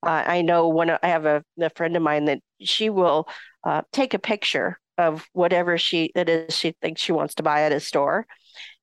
Uh, 0.05 0.23
I 0.25 0.41
know 0.43 0.69
when 0.69 0.91
I 0.91 0.99
have 1.03 1.25
a, 1.25 1.43
a, 1.59 1.69
friend 1.71 1.95
of 1.97 2.03
mine 2.03 2.25
that 2.25 2.39
she 2.61 2.89
will 2.89 3.27
uh, 3.63 3.81
take 3.91 4.13
a 4.13 4.19
picture 4.19 4.79
of 4.97 5.27
whatever 5.33 5.77
she 5.77 6.11
it 6.15 6.29
is 6.29 6.55
she 6.55 6.73
thinks 6.81 7.01
she 7.01 7.11
wants 7.11 7.35
to 7.35 7.43
buy 7.43 7.63
at 7.63 7.73
a 7.73 7.79
store 7.81 8.25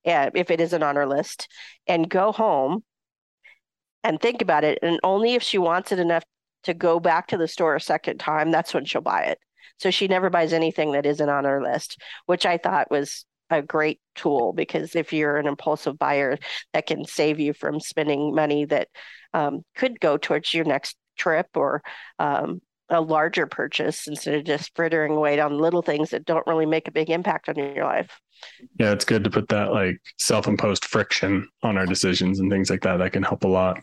uh, 0.06 0.30
if 0.34 0.50
it 0.50 0.60
isn't 0.60 0.82
on 0.82 0.96
her 0.96 1.06
list, 1.06 1.48
and 1.86 2.08
go 2.08 2.32
home 2.32 2.82
and 4.04 4.20
think 4.20 4.42
about 4.42 4.64
it. 4.64 4.78
And 4.82 4.98
only 5.02 5.34
if 5.34 5.42
she 5.42 5.58
wants 5.58 5.92
it 5.92 5.98
enough 5.98 6.24
to 6.64 6.74
go 6.74 7.00
back 7.00 7.28
to 7.28 7.36
the 7.36 7.48
store 7.48 7.74
a 7.74 7.80
second 7.80 8.18
time, 8.18 8.50
that's 8.50 8.74
when 8.74 8.84
she'll 8.84 9.00
buy 9.00 9.24
it. 9.24 9.38
So 9.78 9.90
she 9.90 10.06
never 10.08 10.30
buys 10.30 10.52
anything 10.52 10.92
that 10.92 11.06
isn't 11.06 11.28
on 11.28 11.44
her 11.44 11.62
list, 11.62 12.00
which 12.26 12.46
I 12.46 12.58
thought 12.58 12.90
was 12.90 13.24
a 13.50 13.62
great 13.62 14.00
tool 14.14 14.52
because 14.52 14.96
if 14.96 15.12
you're 15.12 15.36
an 15.36 15.46
impulsive 15.46 15.98
buyer, 15.98 16.38
that 16.72 16.86
can 16.86 17.04
save 17.04 17.38
you 17.38 17.52
from 17.52 17.80
spending 17.80 18.34
money 18.34 18.64
that 18.66 18.88
um, 19.34 19.62
could 19.76 20.00
go 20.00 20.16
towards 20.16 20.54
your 20.54 20.64
next 20.64 20.96
trip 21.16 21.48
or 21.54 21.82
um, 22.18 22.60
a 22.92 23.00
larger 23.00 23.46
purchase 23.46 24.06
instead 24.06 24.34
of 24.34 24.44
just 24.44 24.74
frittering 24.76 25.12
away 25.12 25.40
on 25.40 25.58
little 25.58 25.82
things 25.82 26.10
that 26.10 26.24
don't 26.24 26.46
really 26.46 26.66
make 26.66 26.86
a 26.88 26.92
big 26.92 27.10
impact 27.10 27.48
on 27.48 27.56
your 27.56 27.84
life. 27.84 28.20
Yeah, 28.78 28.92
it's 28.92 29.04
good 29.04 29.24
to 29.24 29.30
put 29.30 29.48
that 29.48 29.72
like 29.72 29.96
self-imposed 30.18 30.84
friction 30.84 31.48
on 31.62 31.78
our 31.78 31.86
decisions 31.86 32.40
and 32.40 32.50
things 32.50 32.70
like 32.70 32.82
that. 32.82 32.98
That 32.98 33.12
can 33.12 33.22
help 33.22 33.44
a 33.44 33.48
lot. 33.48 33.80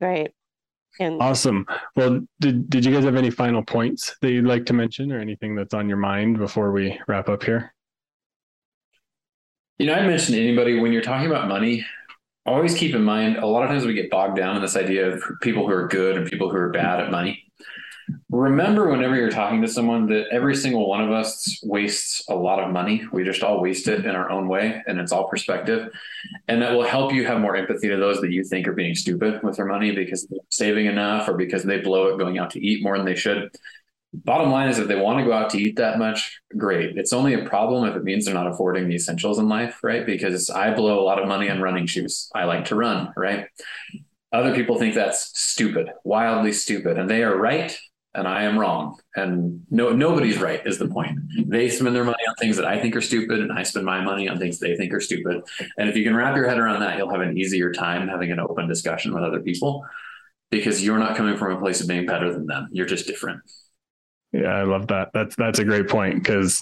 Right. 0.00 0.30
And 1.00 1.20
awesome. 1.20 1.66
Well, 1.96 2.20
did 2.40 2.70
did 2.70 2.84
you 2.84 2.92
guys 2.92 3.04
have 3.04 3.16
any 3.16 3.30
final 3.30 3.64
points 3.64 4.16
that 4.20 4.30
you'd 4.30 4.46
like 4.46 4.66
to 4.66 4.72
mention 4.72 5.10
or 5.10 5.18
anything 5.18 5.56
that's 5.56 5.74
on 5.74 5.88
your 5.88 5.98
mind 5.98 6.38
before 6.38 6.70
we 6.70 6.98
wrap 7.08 7.28
up 7.28 7.42
here? 7.42 7.74
You 9.78 9.86
know, 9.86 9.94
I 9.94 10.06
mentioned 10.06 10.38
anybody 10.38 10.78
when 10.78 10.92
you're 10.92 11.02
talking 11.02 11.28
about 11.28 11.48
money, 11.48 11.84
always 12.46 12.76
keep 12.76 12.94
in 12.94 13.02
mind 13.02 13.38
a 13.38 13.46
lot 13.46 13.64
of 13.64 13.70
times 13.70 13.84
we 13.84 13.94
get 13.94 14.10
bogged 14.10 14.36
down 14.36 14.54
in 14.54 14.62
this 14.62 14.76
idea 14.76 15.10
of 15.10 15.24
people 15.42 15.66
who 15.66 15.72
are 15.72 15.88
good 15.88 16.16
and 16.16 16.30
people 16.30 16.48
who 16.48 16.56
are 16.56 16.70
bad 16.70 17.00
at 17.00 17.10
money 17.10 17.43
remember 18.30 18.90
whenever 18.90 19.16
you're 19.16 19.30
talking 19.30 19.62
to 19.62 19.68
someone 19.68 20.06
that 20.08 20.28
every 20.30 20.54
single 20.54 20.88
one 20.88 21.02
of 21.02 21.10
us 21.10 21.60
wastes 21.62 22.24
a 22.28 22.34
lot 22.34 22.62
of 22.62 22.70
money. 22.70 23.04
We 23.12 23.24
just 23.24 23.42
all 23.42 23.60
waste 23.60 23.88
it 23.88 24.04
in 24.04 24.14
our 24.14 24.30
own 24.30 24.48
way, 24.48 24.82
and 24.86 24.98
it's 24.98 25.12
all 25.12 25.28
perspective. 25.28 25.90
And 26.48 26.62
that 26.62 26.72
will 26.72 26.84
help 26.84 27.12
you 27.12 27.26
have 27.26 27.40
more 27.40 27.56
empathy 27.56 27.88
to 27.88 27.96
those 27.96 28.20
that 28.20 28.32
you 28.32 28.44
think 28.44 28.66
are 28.66 28.72
being 28.72 28.94
stupid 28.94 29.42
with 29.42 29.56
their 29.56 29.66
money 29.66 29.94
because 29.94 30.26
they're 30.26 30.38
saving 30.50 30.86
enough 30.86 31.28
or 31.28 31.34
because 31.34 31.64
they 31.64 31.80
blow 31.80 32.08
it 32.08 32.18
going 32.18 32.38
out 32.38 32.50
to 32.50 32.64
eat 32.64 32.82
more 32.82 32.96
than 32.96 33.06
they 33.06 33.14
should. 33.14 33.50
Bottom 34.12 34.50
line 34.50 34.68
is, 34.68 34.78
if 34.78 34.86
they 34.86 34.94
want 34.94 35.18
to 35.18 35.24
go 35.24 35.32
out 35.32 35.50
to 35.50 35.58
eat 35.58 35.76
that 35.76 35.98
much, 35.98 36.40
great. 36.56 36.96
It's 36.96 37.12
only 37.12 37.34
a 37.34 37.48
problem 37.48 37.88
if 37.88 37.96
it 37.96 38.04
means 38.04 38.24
they're 38.24 38.34
not 38.34 38.46
affording 38.46 38.88
the 38.88 38.94
essentials 38.94 39.40
in 39.40 39.48
life, 39.48 39.80
right? 39.82 40.06
Because 40.06 40.50
I 40.50 40.72
blow 40.72 41.00
a 41.00 41.02
lot 41.02 41.20
of 41.20 41.26
money 41.26 41.50
on 41.50 41.60
running 41.60 41.86
shoes. 41.86 42.30
I 42.32 42.44
like 42.44 42.66
to 42.66 42.76
run, 42.76 43.12
right? 43.16 43.46
Other 44.32 44.54
people 44.54 44.78
think 44.78 44.94
that's 44.94 45.32
stupid, 45.34 45.90
wildly 46.04 46.52
stupid, 46.52 46.96
and 46.98 47.10
they 47.10 47.24
are 47.24 47.36
right 47.36 47.76
and 48.14 48.28
I 48.28 48.44
am 48.44 48.58
wrong. 48.58 48.98
And 49.16 49.64
no, 49.70 49.90
nobody's 49.90 50.38
right 50.38 50.64
is 50.66 50.78
the 50.78 50.88
point. 50.88 51.18
They 51.46 51.68
spend 51.68 51.94
their 51.94 52.04
money 52.04 52.22
on 52.28 52.34
things 52.36 52.56
that 52.56 52.64
I 52.64 52.80
think 52.80 52.94
are 52.96 53.00
stupid, 53.00 53.40
and 53.40 53.52
I 53.52 53.62
spend 53.62 53.84
my 53.84 54.00
money 54.00 54.28
on 54.28 54.38
things 54.38 54.58
they 54.58 54.76
think 54.76 54.92
are 54.92 55.00
stupid. 55.00 55.42
And 55.78 55.88
if 55.88 55.96
you 55.96 56.04
can 56.04 56.14
wrap 56.14 56.36
your 56.36 56.48
head 56.48 56.58
around 56.58 56.80
that, 56.80 56.96
you'll 56.96 57.10
have 57.10 57.20
an 57.20 57.36
easier 57.36 57.72
time 57.72 58.08
having 58.08 58.30
an 58.30 58.40
open 58.40 58.68
discussion 58.68 59.14
with 59.14 59.24
other 59.24 59.40
people 59.40 59.84
because 60.50 60.84
you're 60.84 60.98
not 60.98 61.16
coming 61.16 61.36
from 61.36 61.52
a 61.56 61.60
place 61.60 61.80
of 61.80 61.88
being 61.88 62.06
better 62.06 62.32
than 62.32 62.46
them. 62.46 62.68
You're 62.70 62.86
just 62.86 63.06
different. 63.06 63.40
Yeah, 64.32 64.48
I 64.48 64.64
love 64.64 64.88
that. 64.88 65.10
That's 65.14 65.36
that's 65.36 65.60
a 65.60 65.64
great 65.64 65.88
point 65.88 66.16
because, 66.16 66.60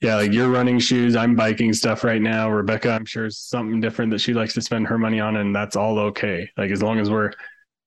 yeah, 0.00 0.16
like 0.16 0.32
you're 0.32 0.50
running 0.50 0.80
shoes, 0.80 1.14
I'm 1.14 1.36
biking 1.36 1.72
stuff 1.72 2.02
right 2.02 2.20
now. 2.20 2.50
Rebecca, 2.50 2.90
I'm 2.90 3.04
sure 3.04 3.26
is 3.26 3.38
something 3.38 3.80
different 3.80 4.10
that 4.10 4.20
she 4.20 4.34
likes 4.34 4.54
to 4.54 4.60
spend 4.60 4.88
her 4.88 4.98
money 4.98 5.20
on, 5.20 5.36
and 5.36 5.54
that's 5.54 5.76
all 5.76 6.00
okay. 6.00 6.50
Like 6.56 6.72
as 6.72 6.82
long 6.82 6.98
as 6.98 7.10
we're 7.10 7.30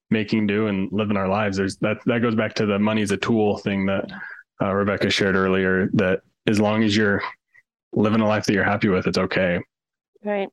making 0.10 0.48
do 0.48 0.68
and 0.68 0.90
living 0.92 1.18
our 1.18 1.28
lives. 1.28 1.58
There's 1.58 1.78
that 1.78 1.98
that 2.06 2.22
goes 2.22 2.36
back 2.36 2.54
to 2.56 2.66
the 2.66 2.80
money's 2.80 3.12
a 3.12 3.18
tool 3.18 3.58
thing 3.58 3.86
that 3.88 4.06
uh, 4.62 4.74
Rebecca 4.74 5.10
shared 5.10 5.36
earlier. 5.36 5.90
That 5.94 6.22
as 6.48 6.60
long 6.60 6.84
as 6.84 6.96
you're 6.96 7.22
living 7.94 8.22
a 8.22 8.28
life 8.28 8.46
that 8.46 8.54
you're 8.54 8.64
happy 8.64 8.90
with, 8.90 9.08
it's 9.08 9.18
okay. 9.18 9.60
Right. 10.24 10.50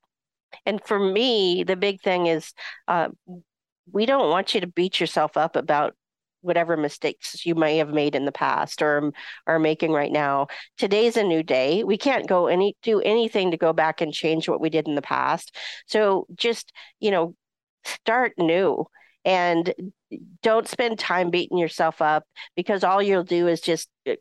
And 0.66 0.82
for 0.84 0.98
me, 0.98 1.64
the 1.64 1.76
big 1.76 2.00
thing 2.02 2.26
is 2.26 2.52
uh, 2.88 3.08
we 3.90 4.06
don't 4.06 4.30
want 4.30 4.54
you 4.54 4.60
to 4.60 4.66
beat 4.66 5.00
yourself 5.00 5.36
up 5.36 5.56
about 5.56 5.94
whatever 6.42 6.76
mistakes 6.76 7.46
you 7.46 7.54
may 7.54 7.78
have 7.78 7.90
made 7.90 8.14
in 8.14 8.24
the 8.24 8.32
past 8.32 8.82
or 8.82 9.12
are 9.46 9.58
making 9.58 9.92
right 9.92 10.12
now. 10.12 10.48
Today's 10.76 11.16
a 11.16 11.22
new 11.22 11.42
day. 11.42 11.84
We 11.84 11.96
can't 11.96 12.26
go 12.26 12.48
any 12.48 12.76
do 12.82 13.00
anything 13.00 13.52
to 13.52 13.56
go 13.56 13.72
back 13.72 14.00
and 14.00 14.12
change 14.12 14.48
what 14.48 14.60
we 14.60 14.68
did 14.68 14.88
in 14.88 14.94
the 14.96 15.02
past. 15.02 15.56
So 15.86 16.26
just, 16.34 16.72
you 17.00 17.10
know, 17.10 17.34
start 17.84 18.32
new 18.38 18.86
and 19.24 19.72
don't 20.42 20.68
spend 20.68 20.98
time 20.98 21.30
beating 21.30 21.58
yourself 21.58 22.02
up 22.02 22.24
because 22.56 22.84
all 22.84 23.02
you'll 23.02 23.24
do 23.24 23.48
is 23.48 23.60
just 23.60 23.88
uh, 24.08 24.14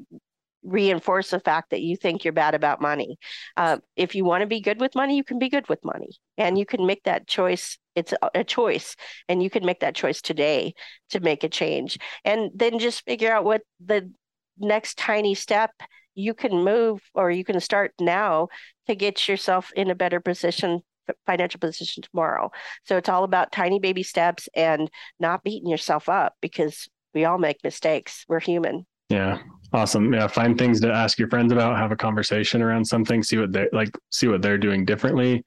reinforce 0.64 1.32
the 1.32 1.40
fact 1.40 1.72
that 1.72 1.82
you 1.82 1.96
think 1.96 2.24
you're 2.24 2.34
bad 2.34 2.54
about 2.54 2.82
money. 2.82 3.18
Uh, 3.58 3.78
if 3.96 4.14
you 4.16 4.24
want 4.24 4.42
to 4.42 4.48
be 4.48 4.62
good 4.62 4.80
with 4.80 4.96
money, 4.96 5.18
you 5.18 5.24
can 5.24 5.40
be 5.40 5.50
good 5.50 5.68
with 5.68 5.84
money, 5.84 6.10
and 6.38 6.58
you 6.58 6.66
can 6.66 6.86
make 6.86 7.04
that 7.04 7.28
choice. 7.28 7.78
It's 7.96 8.14
a 8.34 8.44
choice, 8.44 8.96
and 9.28 9.44
you 9.44 9.50
can 9.50 9.66
make 9.66 9.82
that 9.82 9.96
choice 9.96 10.22
today 10.22 10.74
to 11.10 11.20
make 11.20 11.44
a 11.44 11.50
change, 11.50 11.98
and 12.24 12.52
then 12.56 12.80
just 12.80 13.06
figure 13.06 13.32
out 13.32 13.44
what 13.44 13.62
the 13.84 14.12
next 14.58 14.98
tiny 14.98 15.34
step 15.34 15.72
you 16.14 16.34
can 16.34 16.64
move 16.64 17.02
or 17.14 17.32
you 17.32 17.44
can 17.44 17.60
start 17.60 17.94
now 18.00 18.48
to 18.88 18.96
get 18.96 19.28
yourself 19.28 19.72
in 19.76 19.90
a 19.90 19.96
better 19.96 20.20
position 20.20 20.82
financial 21.26 21.60
position 21.60 22.04
tomorrow. 22.04 22.52
So 22.86 22.98
it's 22.98 23.10
all 23.10 23.24
about 23.24 23.52
tiny 23.52 23.80
baby 23.80 24.04
steps 24.04 24.50
and 24.56 24.90
not 25.20 25.44
beating 25.44 25.70
yourself 25.70 26.10
up 26.10 26.36
because 26.42 26.88
we 27.14 27.26
all 27.26 27.38
make 27.38 27.64
mistakes. 27.64 28.26
We're 28.28 28.40
human. 28.40 28.86
Yeah. 29.10 29.40
Awesome. 29.74 30.14
Yeah. 30.14 30.28
Find 30.28 30.58
things 30.58 30.80
to 30.82 30.92
ask 30.92 31.20
your 31.20 31.30
friends 31.30 31.52
about, 31.52 31.78
have 31.78 31.92
a 31.92 31.98
conversation 31.98 32.62
around 32.62 32.86
something, 32.86 33.24
see 33.24 33.38
what 33.38 33.52
they 33.52 33.68
like, 33.72 33.90
see 34.10 34.28
what 34.28 34.42
they're 34.42 34.58
doing 34.58 34.86
differently. 34.86 35.44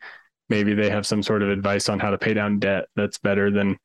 Maybe 0.50 0.74
they 0.74 0.90
have 0.90 1.06
some 1.06 1.22
sort 1.22 1.42
of 1.42 1.48
advice 1.48 1.88
on 1.88 1.98
how 1.98 2.10
to 2.10 2.18
pay 2.18 2.34
down 2.34 2.58
debt 2.58 2.86
that's 2.96 3.18
better 3.18 3.50
than 3.50 3.78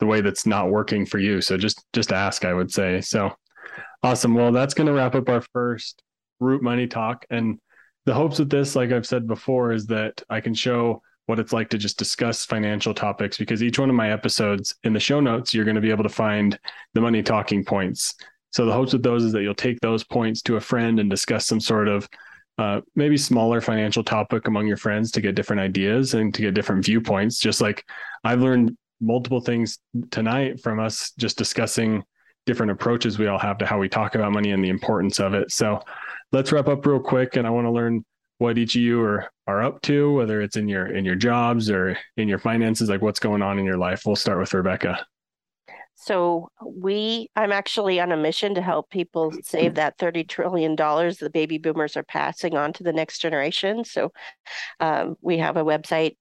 the 0.00 0.06
way 0.06 0.20
that's 0.20 0.46
not 0.46 0.70
working 0.70 1.06
for 1.06 1.18
you. 1.18 1.40
So 1.40 1.56
just 1.56 1.84
just 1.92 2.12
ask, 2.12 2.44
I 2.44 2.54
would 2.54 2.72
say. 2.72 3.00
So 3.00 3.32
awesome. 4.02 4.34
Well, 4.34 4.52
that's 4.52 4.74
going 4.74 4.86
to 4.86 4.92
wrap 4.92 5.14
up 5.14 5.28
our 5.28 5.40
first 5.52 6.02
root 6.40 6.62
money 6.62 6.86
talk. 6.86 7.24
And 7.30 7.58
the 8.04 8.14
hopes 8.14 8.38
with 8.38 8.50
this, 8.50 8.76
like 8.76 8.92
I've 8.92 9.06
said 9.06 9.26
before, 9.26 9.72
is 9.72 9.86
that 9.86 10.22
I 10.28 10.40
can 10.40 10.54
show 10.54 11.02
what 11.26 11.38
it's 11.38 11.52
like 11.52 11.70
to 11.70 11.78
just 11.78 11.98
discuss 11.98 12.44
financial 12.44 12.92
topics 12.92 13.38
because 13.38 13.62
each 13.62 13.78
one 13.78 13.88
of 13.88 13.96
my 13.96 14.10
episodes 14.10 14.74
in 14.84 14.92
the 14.92 15.00
show 15.00 15.20
notes, 15.20 15.54
you're 15.54 15.64
going 15.64 15.74
to 15.74 15.80
be 15.80 15.90
able 15.90 16.02
to 16.02 16.08
find 16.08 16.58
the 16.92 17.00
money 17.00 17.22
talking 17.22 17.64
points. 17.64 18.14
So 18.50 18.66
the 18.66 18.72
hopes 18.72 18.92
with 18.92 19.02
those 19.02 19.24
is 19.24 19.32
that 19.32 19.42
you'll 19.42 19.54
take 19.54 19.80
those 19.80 20.04
points 20.04 20.42
to 20.42 20.56
a 20.56 20.60
friend 20.60 21.00
and 21.00 21.10
discuss 21.10 21.46
some 21.46 21.60
sort 21.60 21.88
of 21.88 22.08
uh, 22.58 22.82
maybe 22.94 23.16
smaller 23.16 23.60
financial 23.60 24.04
topic 24.04 24.46
among 24.46 24.66
your 24.66 24.76
friends 24.76 25.10
to 25.10 25.20
get 25.20 25.34
different 25.34 25.60
ideas 25.60 26.14
and 26.14 26.32
to 26.34 26.42
get 26.42 26.54
different 26.54 26.84
viewpoints. 26.84 27.38
Just 27.40 27.60
like 27.60 27.84
I've 28.22 28.40
learned 28.40 28.76
multiple 29.00 29.40
things 29.40 29.78
tonight 30.10 30.60
from 30.60 30.78
us 30.78 31.12
just 31.18 31.36
discussing 31.36 32.04
different 32.46 32.70
approaches 32.70 33.18
we 33.18 33.26
all 33.26 33.38
have 33.38 33.58
to 33.58 33.66
how 33.66 33.78
we 33.78 33.88
talk 33.88 34.14
about 34.14 34.32
money 34.32 34.52
and 34.52 34.62
the 34.62 34.68
importance 34.68 35.18
of 35.18 35.34
it. 35.34 35.50
So 35.50 35.80
let's 36.30 36.52
wrap 36.52 36.68
up 36.68 36.84
real 36.86 37.00
quick. 37.00 37.36
And 37.36 37.46
I 37.46 37.50
want 37.50 37.66
to 37.66 37.70
learn 37.70 38.04
what 38.38 38.58
each 38.58 38.74
of 38.76 38.82
you 38.82 39.02
are 39.02 39.30
are 39.46 39.62
up 39.62 39.82
to, 39.82 40.14
whether 40.14 40.40
it's 40.40 40.56
in 40.56 40.68
your 40.68 40.86
in 40.86 41.04
your 41.04 41.14
jobs 41.14 41.70
or 41.70 41.98
in 42.16 42.28
your 42.28 42.38
finances, 42.38 42.88
like 42.88 43.02
what's 43.02 43.20
going 43.20 43.42
on 43.42 43.58
in 43.58 43.64
your 43.64 43.76
life. 43.76 44.02
We'll 44.06 44.16
start 44.16 44.38
with 44.38 44.54
Rebecca. 44.54 45.06
So 45.96 46.48
we, 46.66 47.28
I'm 47.36 47.52
actually 47.52 48.00
on 48.00 48.10
a 48.12 48.16
mission 48.16 48.56
to 48.56 48.62
help 48.62 48.90
people 48.90 49.32
save 49.42 49.74
that 49.76 49.96
thirty 49.98 50.24
trillion 50.24 50.76
dollars 50.76 51.18
the 51.18 51.30
baby 51.30 51.58
boomers 51.58 51.96
are 51.96 52.02
passing 52.02 52.56
on 52.56 52.72
to 52.74 52.82
the 52.82 52.92
next 52.92 53.20
generation. 53.20 53.84
So 53.84 54.12
um, 54.80 55.16
we 55.20 55.38
have 55.38 55.56
a 55.56 55.64
website 55.64 56.16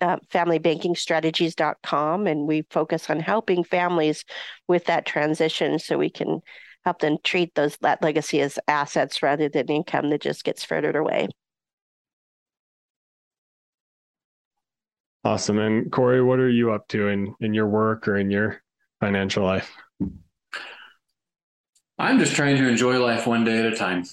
uh, 0.00 0.16
familybankingstrategies.com, 0.32 2.26
and 2.26 2.46
we 2.46 2.64
focus 2.70 3.10
on 3.10 3.20
helping 3.20 3.64
families 3.64 4.24
with 4.66 4.84
that 4.86 5.06
transition 5.06 5.78
so 5.78 5.98
we 5.98 6.10
can 6.10 6.40
help 6.84 7.00
them 7.00 7.18
treat 7.22 7.54
those 7.54 7.76
that 7.78 8.02
legacy 8.02 8.40
as 8.40 8.58
assets 8.68 9.22
rather 9.22 9.48
than 9.48 9.66
income 9.68 10.10
that 10.10 10.22
just 10.22 10.44
gets 10.44 10.64
frittered 10.64 10.96
away. 10.96 11.28
Awesome. 15.24 15.58
And 15.58 15.90
Corey, 15.90 16.22
what 16.22 16.38
are 16.38 16.48
you 16.48 16.72
up 16.72 16.88
to 16.88 17.08
in 17.08 17.34
in 17.40 17.54
your 17.54 17.66
work 17.66 18.08
or 18.08 18.16
in 18.16 18.30
your 18.30 18.62
financial 19.00 19.44
life? 19.44 19.70
I'm 21.98 22.18
just 22.18 22.34
trying 22.34 22.56
to 22.58 22.68
enjoy 22.68 22.98
life 23.04 23.26
one 23.26 23.44
day 23.44 23.58
at 23.58 23.72
a 23.72 23.76
time. 23.76 24.04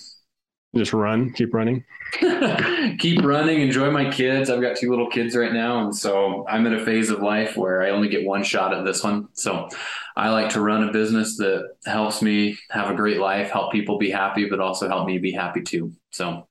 Just 0.76 0.92
run, 0.92 1.32
keep 1.32 1.54
running. 1.54 1.86
keep 3.00 3.24
running, 3.24 3.62
enjoy 3.62 3.92
my 3.92 4.12
kids. 4.12 4.50
I've 4.50 4.62
got 4.62 4.76
two 4.76 4.90
little 4.90 5.10
kids 5.10 5.36
right 5.36 5.54
now. 5.54 5.86
And 5.86 5.96
so 5.96 6.46
I'm 6.50 6.68
at 6.68 6.74
a 6.74 6.84
phase 6.84 7.10
of 7.10 7.22
life 7.22 7.56
where 7.56 7.82
I 7.82 7.92
only 7.92 8.10
get 8.10 8.26
one 8.26 8.44
shot 8.44 8.74
at 8.74 8.84
this 8.84 9.02
one. 9.02 9.30
So 9.34 9.70
I 10.18 10.30
like 10.30 10.50
to 10.50 10.62
run 10.62 10.84
a 10.84 10.92
business 10.92 11.38
that 11.38 11.76
helps 11.86 12.22
me 12.22 12.58
have 12.72 12.90
a 12.90 12.96
great 12.96 13.20
life, 13.20 13.52
help 13.52 13.72
people 13.72 13.98
be 13.98 14.12
happy, 14.12 14.50
but 14.50 14.60
also 14.60 14.90
help 14.90 15.08
me 15.08 15.18
be 15.18 15.32
happy 15.32 15.62
too. 15.62 15.94
So 16.12 16.48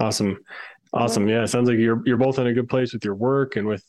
awesome. 0.00 0.38
Awesome. 0.94 1.28
Yeah. 1.28 1.42
It 1.42 1.48
sounds 1.48 1.68
like 1.68 1.78
you're 1.78 2.00
you're 2.06 2.16
both 2.16 2.38
in 2.38 2.46
a 2.46 2.52
good 2.52 2.68
place 2.68 2.92
with 2.92 3.04
your 3.04 3.16
work 3.16 3.56
and 3.56 3.66
with 3.66 3.84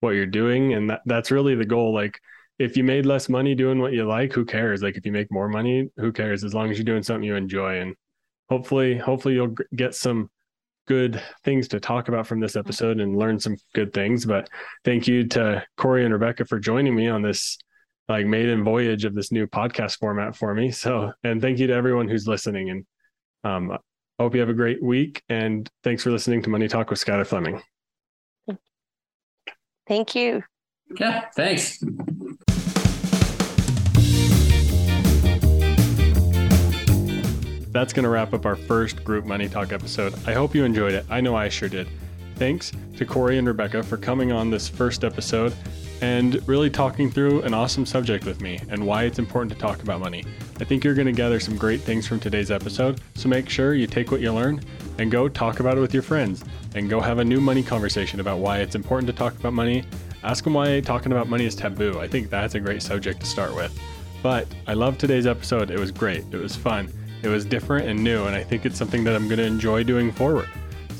what 0.00 0.10
you're 0.10 0.26
doing. 0.26 0.72
And 0.72 0.90
that, 0.90 1.02
that's 1.04 1.30
really 1.30 1.54
the 1.54 1.66
goal. 1.66 1.92
Like 1.94 2.18
if 2.58 2.76
you 2.76 2.84
made 2.84 3.04
less 3.04 3.28
money 3.28 3.54
doing 3.54 3.78
what 3.78 3.92
you 3.92 4.06
like, 4.06 4.32
who 4.32 4.44
cares? 4.44 4.82
Like 4.82 4.96
if 4.96 5.04
you 5.04 5.12
make 5.12 5.30
more 5.30 5.48
money, 5.48 5.90
who 5.98 6.12
cares? 6.12 6.44
As 6.44 6.54
long 6.54 6.70
as 6.70 6.78
you're 6.78 6.84
doing 6.84 7.02
something 7.02 7.24
you 7.24 7.36
enjoy. 7.36 7.80
And 7.80 7.94
hopefully, 8.48 8.96
hopefully 8.96 9.34
you'll 9.34 9.54
get 9.74 9.94
some 9.94 10.30
good 10.86 11.22
things 11.44 11.68
to 11.68 11.80
talk 11.80 12.08
about 12.08 12.26
from 12.26 12.40
this 12.40 12.52
mm-hmm. 12.52 12.60
episode 12.60 13.00
and 13.00 13.18
learn 13.18 13.38
some 13.38 13.56
good 13.74 13.92
things. 13.92 14.24
But 14.24 14.48
thank 14.84 15.06
you 15.06 15.26
to 15.28 15.62
Corey 15.76 16.04
and 16.04 16.12
Rebecca 16.14 16.46
for 16.46 16.58
joining 16.58 16.94
me 16.94 17.08
on 17.08 17.20
this 17.20 17.58
like 18.08 18.24
maiden 18.24 18.64
voyage 18.64 19.04
of 19.04 19.14
this 19.14 19.32
new 19.32 19.46
podcast 19.46 19.98
format 19.98 20.36
for 20.36 20.54
me. 20.54 20.70
So, 20.70 21.12
and 21.24 21.42
thank 21.42 21.58
you 21.58 21.66
to 21.66 21.74
everyone 21.74 22.08
who's 22.08 22.26
listening. 22.26 22.70
And 22.70 22.86
um, 23.44 23.78
I 24.18 24.22
hope 24.22 24.34
you 24.34 24.40
have 24.40 24.48
a 24.48 24.54
great 24.54 24.82
week. 24.82 25.22
And 25.28 25.70
thanks 25.84 26.02
for 26.02 26.10
listening 26.10 26.42
to 26.42 26.50
Money 26.50 26.68
Talk 26.68 26.90
with 26.90 27.04
Skyler 27.04 27.26
Fleming. 27.26 27.62
Thank 29.86 30.14
you. 30.14 30.42
Yeah, 30.98 31.26
thanks. 31.34 31.82
that's 37.76 37.92
going 37.92 38.04
to 38.04 38.08
wrap 38.08 38.32
up 38.32 38.46
our 38.46 38.56
first 38.56 39.04
group 39.04 39.26
money 39.26 39.50
talk 39.50 39.70
episode. 39.70 40.14
I 40.26 40.32
hope 40.32 40.54
you 40.54 40.64
enjoyed 40.64 40.94
it. 40.94 41.04
I 41.10 41.20
know 41.20 41.36
I 41.36 41.50
sure 41.50 41.68
did. 41.68 41.86
Thanks 42.36 42.70
to 42.98 43.06
Corey 43.06 43.38
and 43.38 43.46
Rebecca 43.46 43.82
for 43.82 43.96
coming 43.96 44.30
on 44.30 44.50
this 44.50 44.68
first 44.68 45.04
episode 45.04 45.54
and 46.02 46.46
really 46.46 46.68
talking 46.68 47.10
through 47.10 47.40
an 47.42 47.54
awesome 47.54 47.86
subject 47.86 48.26
with 48.26 48.42
me 48.42 48.60
and 48.68 48.86
why 48.86 49.04
it's 49.04 49.18
important 49.18 49.50
to 49.52 49.58
talk 49.58 49.82
about 49.82 50.00
money. 50.00 50.22
I 50.60 50.64
think 50.64 50.84
you're 50.84 50.94
going 50.94 51.06
to 51.06 51.12
gather 51.12 51.40
some 51.40 51.56
great 51.56 51.80
things 51.80 52.06
from 52.06 52.20
today's 52.20 52.50
episode, 52.50 53.00
so 53.14 53.30
make 53.30 53.48
sure 53.48 53.72
you 53.72 53.86
take 53.86 54.10
what 54.10 54.20
you 54.20 54.34
learn 54.34 54.60
and 54.98 55.10
go 55.10 55.28
talk 55.28 55.60
about 55.60 55.78
it 55.78 55.80
with 55.80 55.94
your 55.94 56.02
friends 56.02 56.44
and 56.74 56.90
go 56.90 57.00
have 57.00 57.18
a 57.18 57.24
new 57.24 57.40
money 57.40 57.62
conversation 57.62 58.20
about 58.20 58.38
why 58.38 58.58
it's 58.58 58.74
important 58.74 59.06
to 59.06 59.14
talk 59.14 59.34
about 59.38 59.54
money. 59.54 59.84
Ask 60.22 60.44
them 60.44 60.52
why 60.52 60.80
talking 60.80 61.12
about 61.12 61.28
money 61.28 61.46
is 61.46 61.54
taboo. 61.54 61.98
I 61.98 62.06
think 62.06 62.28
that's 62.28 62.54
a 62.54 62.60
great 62.60 62.82
subject 62.82 63.20
to 63.20 63.26
start 63.26 63.54
with. 63.54 63.78
But 64.22 64.46
I 64.66 64.74
love 64.74 64.98
today's 64.98 65.26
episode. 65.26 65.70
It 65.70 65.78
was 65.78 65.90
great. 65.90 66.24
It 66.32 66.36
was 66.36 66.54
fun. 66.54 66.92
It 67.22 67.28
was 67.28 67.46
different 67.46 67.88
and 67.88 68.04
new, 68.04 68.24
and 68.24 68.36
I 68.36 68.42
think 68.42 68.66
it's 68.66 68.76
something 68.76 69.04
that 69.04 69.16
I'm 69.16 69.28
going 69.28 69.38
to 69.38 69.46
enjoy 69.46 69.84
doing 69.84 70.12
forward. 70.12 70.48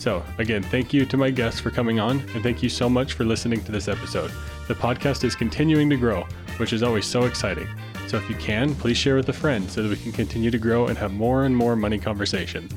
So, 0.06 0.22
again, 0.38 0.62
thank 0.62 0.92
you 0.92 1.04
to 1.04 1.16
my 1.16 1.30
guests 1.30 1.58
for 1.58 1.72
coming 1.72 1.98
on, 1.98 2.20
and 2.32 2.40
thank 2.40 2.62
you 2.62 2.68
so 2.68 2.88
much 2.88 3.14
for 3.14 3.24
listening 3.24 3.64
to 3.64 3.72
this 3.72 3.88
episode. 3.88 4.30
The 4.68 4.74
podcast 4.76 5.24
is 5.24 5.34
continuing 5.34 5.90
to 5.90 5.96
grow, 5.96 6.28
which 6.58 6.72
is 6.72 6.84
always 6.84 7.04
so 7.04 7.24
exciting. 7.24 7.66
So, 8.06 8.16
if 8.16 8.30
you 8.30 8.36
can, 8.36 8.72
please 8.76 8.96
share 8.96 9.16
with 9.16 9.28
a 9.30 9.32
friend 9.32 9.68
so 9.68 9.82
that 9.82 9.88
we 9.88 9.96
can 9.96 10.12
continue 10.12 10.52
to 10.52 10.58
grow 10.58 10.86
and 10.86 10.96
have 10.96 11.12
more 11.12 11.44
and 11.44 11.56
more 11.56 11.74
money 11.74 11.98
conversations. 11.98 12.72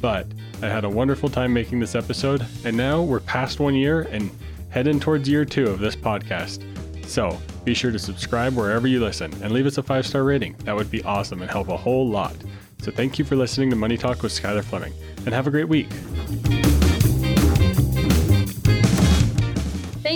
But 0.00 0.26
I 0.62 0.68
had 0.68 0.84
a 0.84 0.88
wonderful 0.88 1.28
time 1.28 1.52
making 1.52 1.80
this 1.80 1.94
episode, 1.94 2.46
and 2.64 2.74
now 2.74 3.02
we're 3.02 3.20
past 3.20 3.60
one 3.60 3.74
year 3.74 4.08
and 4.10 4.30
heading 4.70 4.98
towards 4.98 5.28
year 5.28 5.44
two 5.44 5.66
of 5.66 5.80
this 5.80 5.94
podcast. 5.94 6.64
So 7.06 7.38
be 7.62 7.74
sure 7.74 7.90
to 7.90 7.98
subscribe 7.98 8.56
wherever 8.56 8.86
you 8.86 9.00
listen 9.00 9.30
and 9.42 9.52
leave 9.52 9.66
us 9.66 9.76
a 9.76 9.82
five 9.82 10.06
star 10.06 10.24
rating. 10.24 10.56
That 10.64 10.76
would 10.76 10.90
be 10.90 11.04
awesome 11.04 11.42
and 11.42 11.50
help 11.50 11.68
a 11.68 11.76
whole 11.76 12.08
lot. 12.08 12.36
So 12.80 12.90
thank 12.90 13.18
you 13.18 13.26
for 13.26 13.36
listening 13.36 13.68
to 13.68 13.76
Money 13.76 13.98
Talk 13.98 14.22
with 14.22 14.32
Skyler 14.32 14.64
Fleming, 14.64 14.94
and 15.26 15.34
have 15.34 15.46
a 15.46 15.50
great 15.50 15.68
week. 15.68 15.88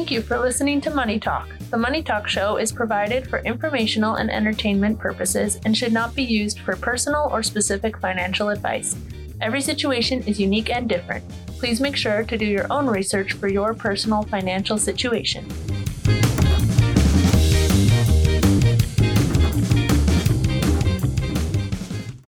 Thank 0.04 0.12
you 0.12 0.20
for 0.20 0.38
listening 0.38 0.82
to 0.82 0.90
Money 0.90 1.18
Talk. 1.18 1.48
The 1.70 1.78
Money 1.78 2.02
Talk 2.02 2.28
show 2.28 2.58
is 2.58 2.70
provided 2.70 3.26
for 3.26 3.38
informational 3.38 4.16
and 4.16 4.30
entertainment 4.30 4.98
purposes 4.98 5.58
and 5.64 5.74
should 5.74 5.94
not 5.94 6.14
be 6.14 6.22
used 6.22 6.58
for 6.58 6.76
personal 6.76 7.30
or 7.32 7.42
specific 7.42 7.96
financial 7.96 8.50
advice. 8.50 8.94
Every 9.40 9.62
situation 9.62 10.22
is 10.24 10.38
unique 10.38 10.68
and 10.68 10.90
different. 10.90 11.24
Please 11.58 11.80
make 11.80 11.96
sure 11.96 12.22
to 12.22 12.36
do 12.36 12.44
your 12.44 12.66
own 12.70 12.86
research 12.86 13.32
for 13.32 13.48
your 13.48 13.72
personal 13.72 14.24
financial 14.24 14.76
situation. 14.76 15.48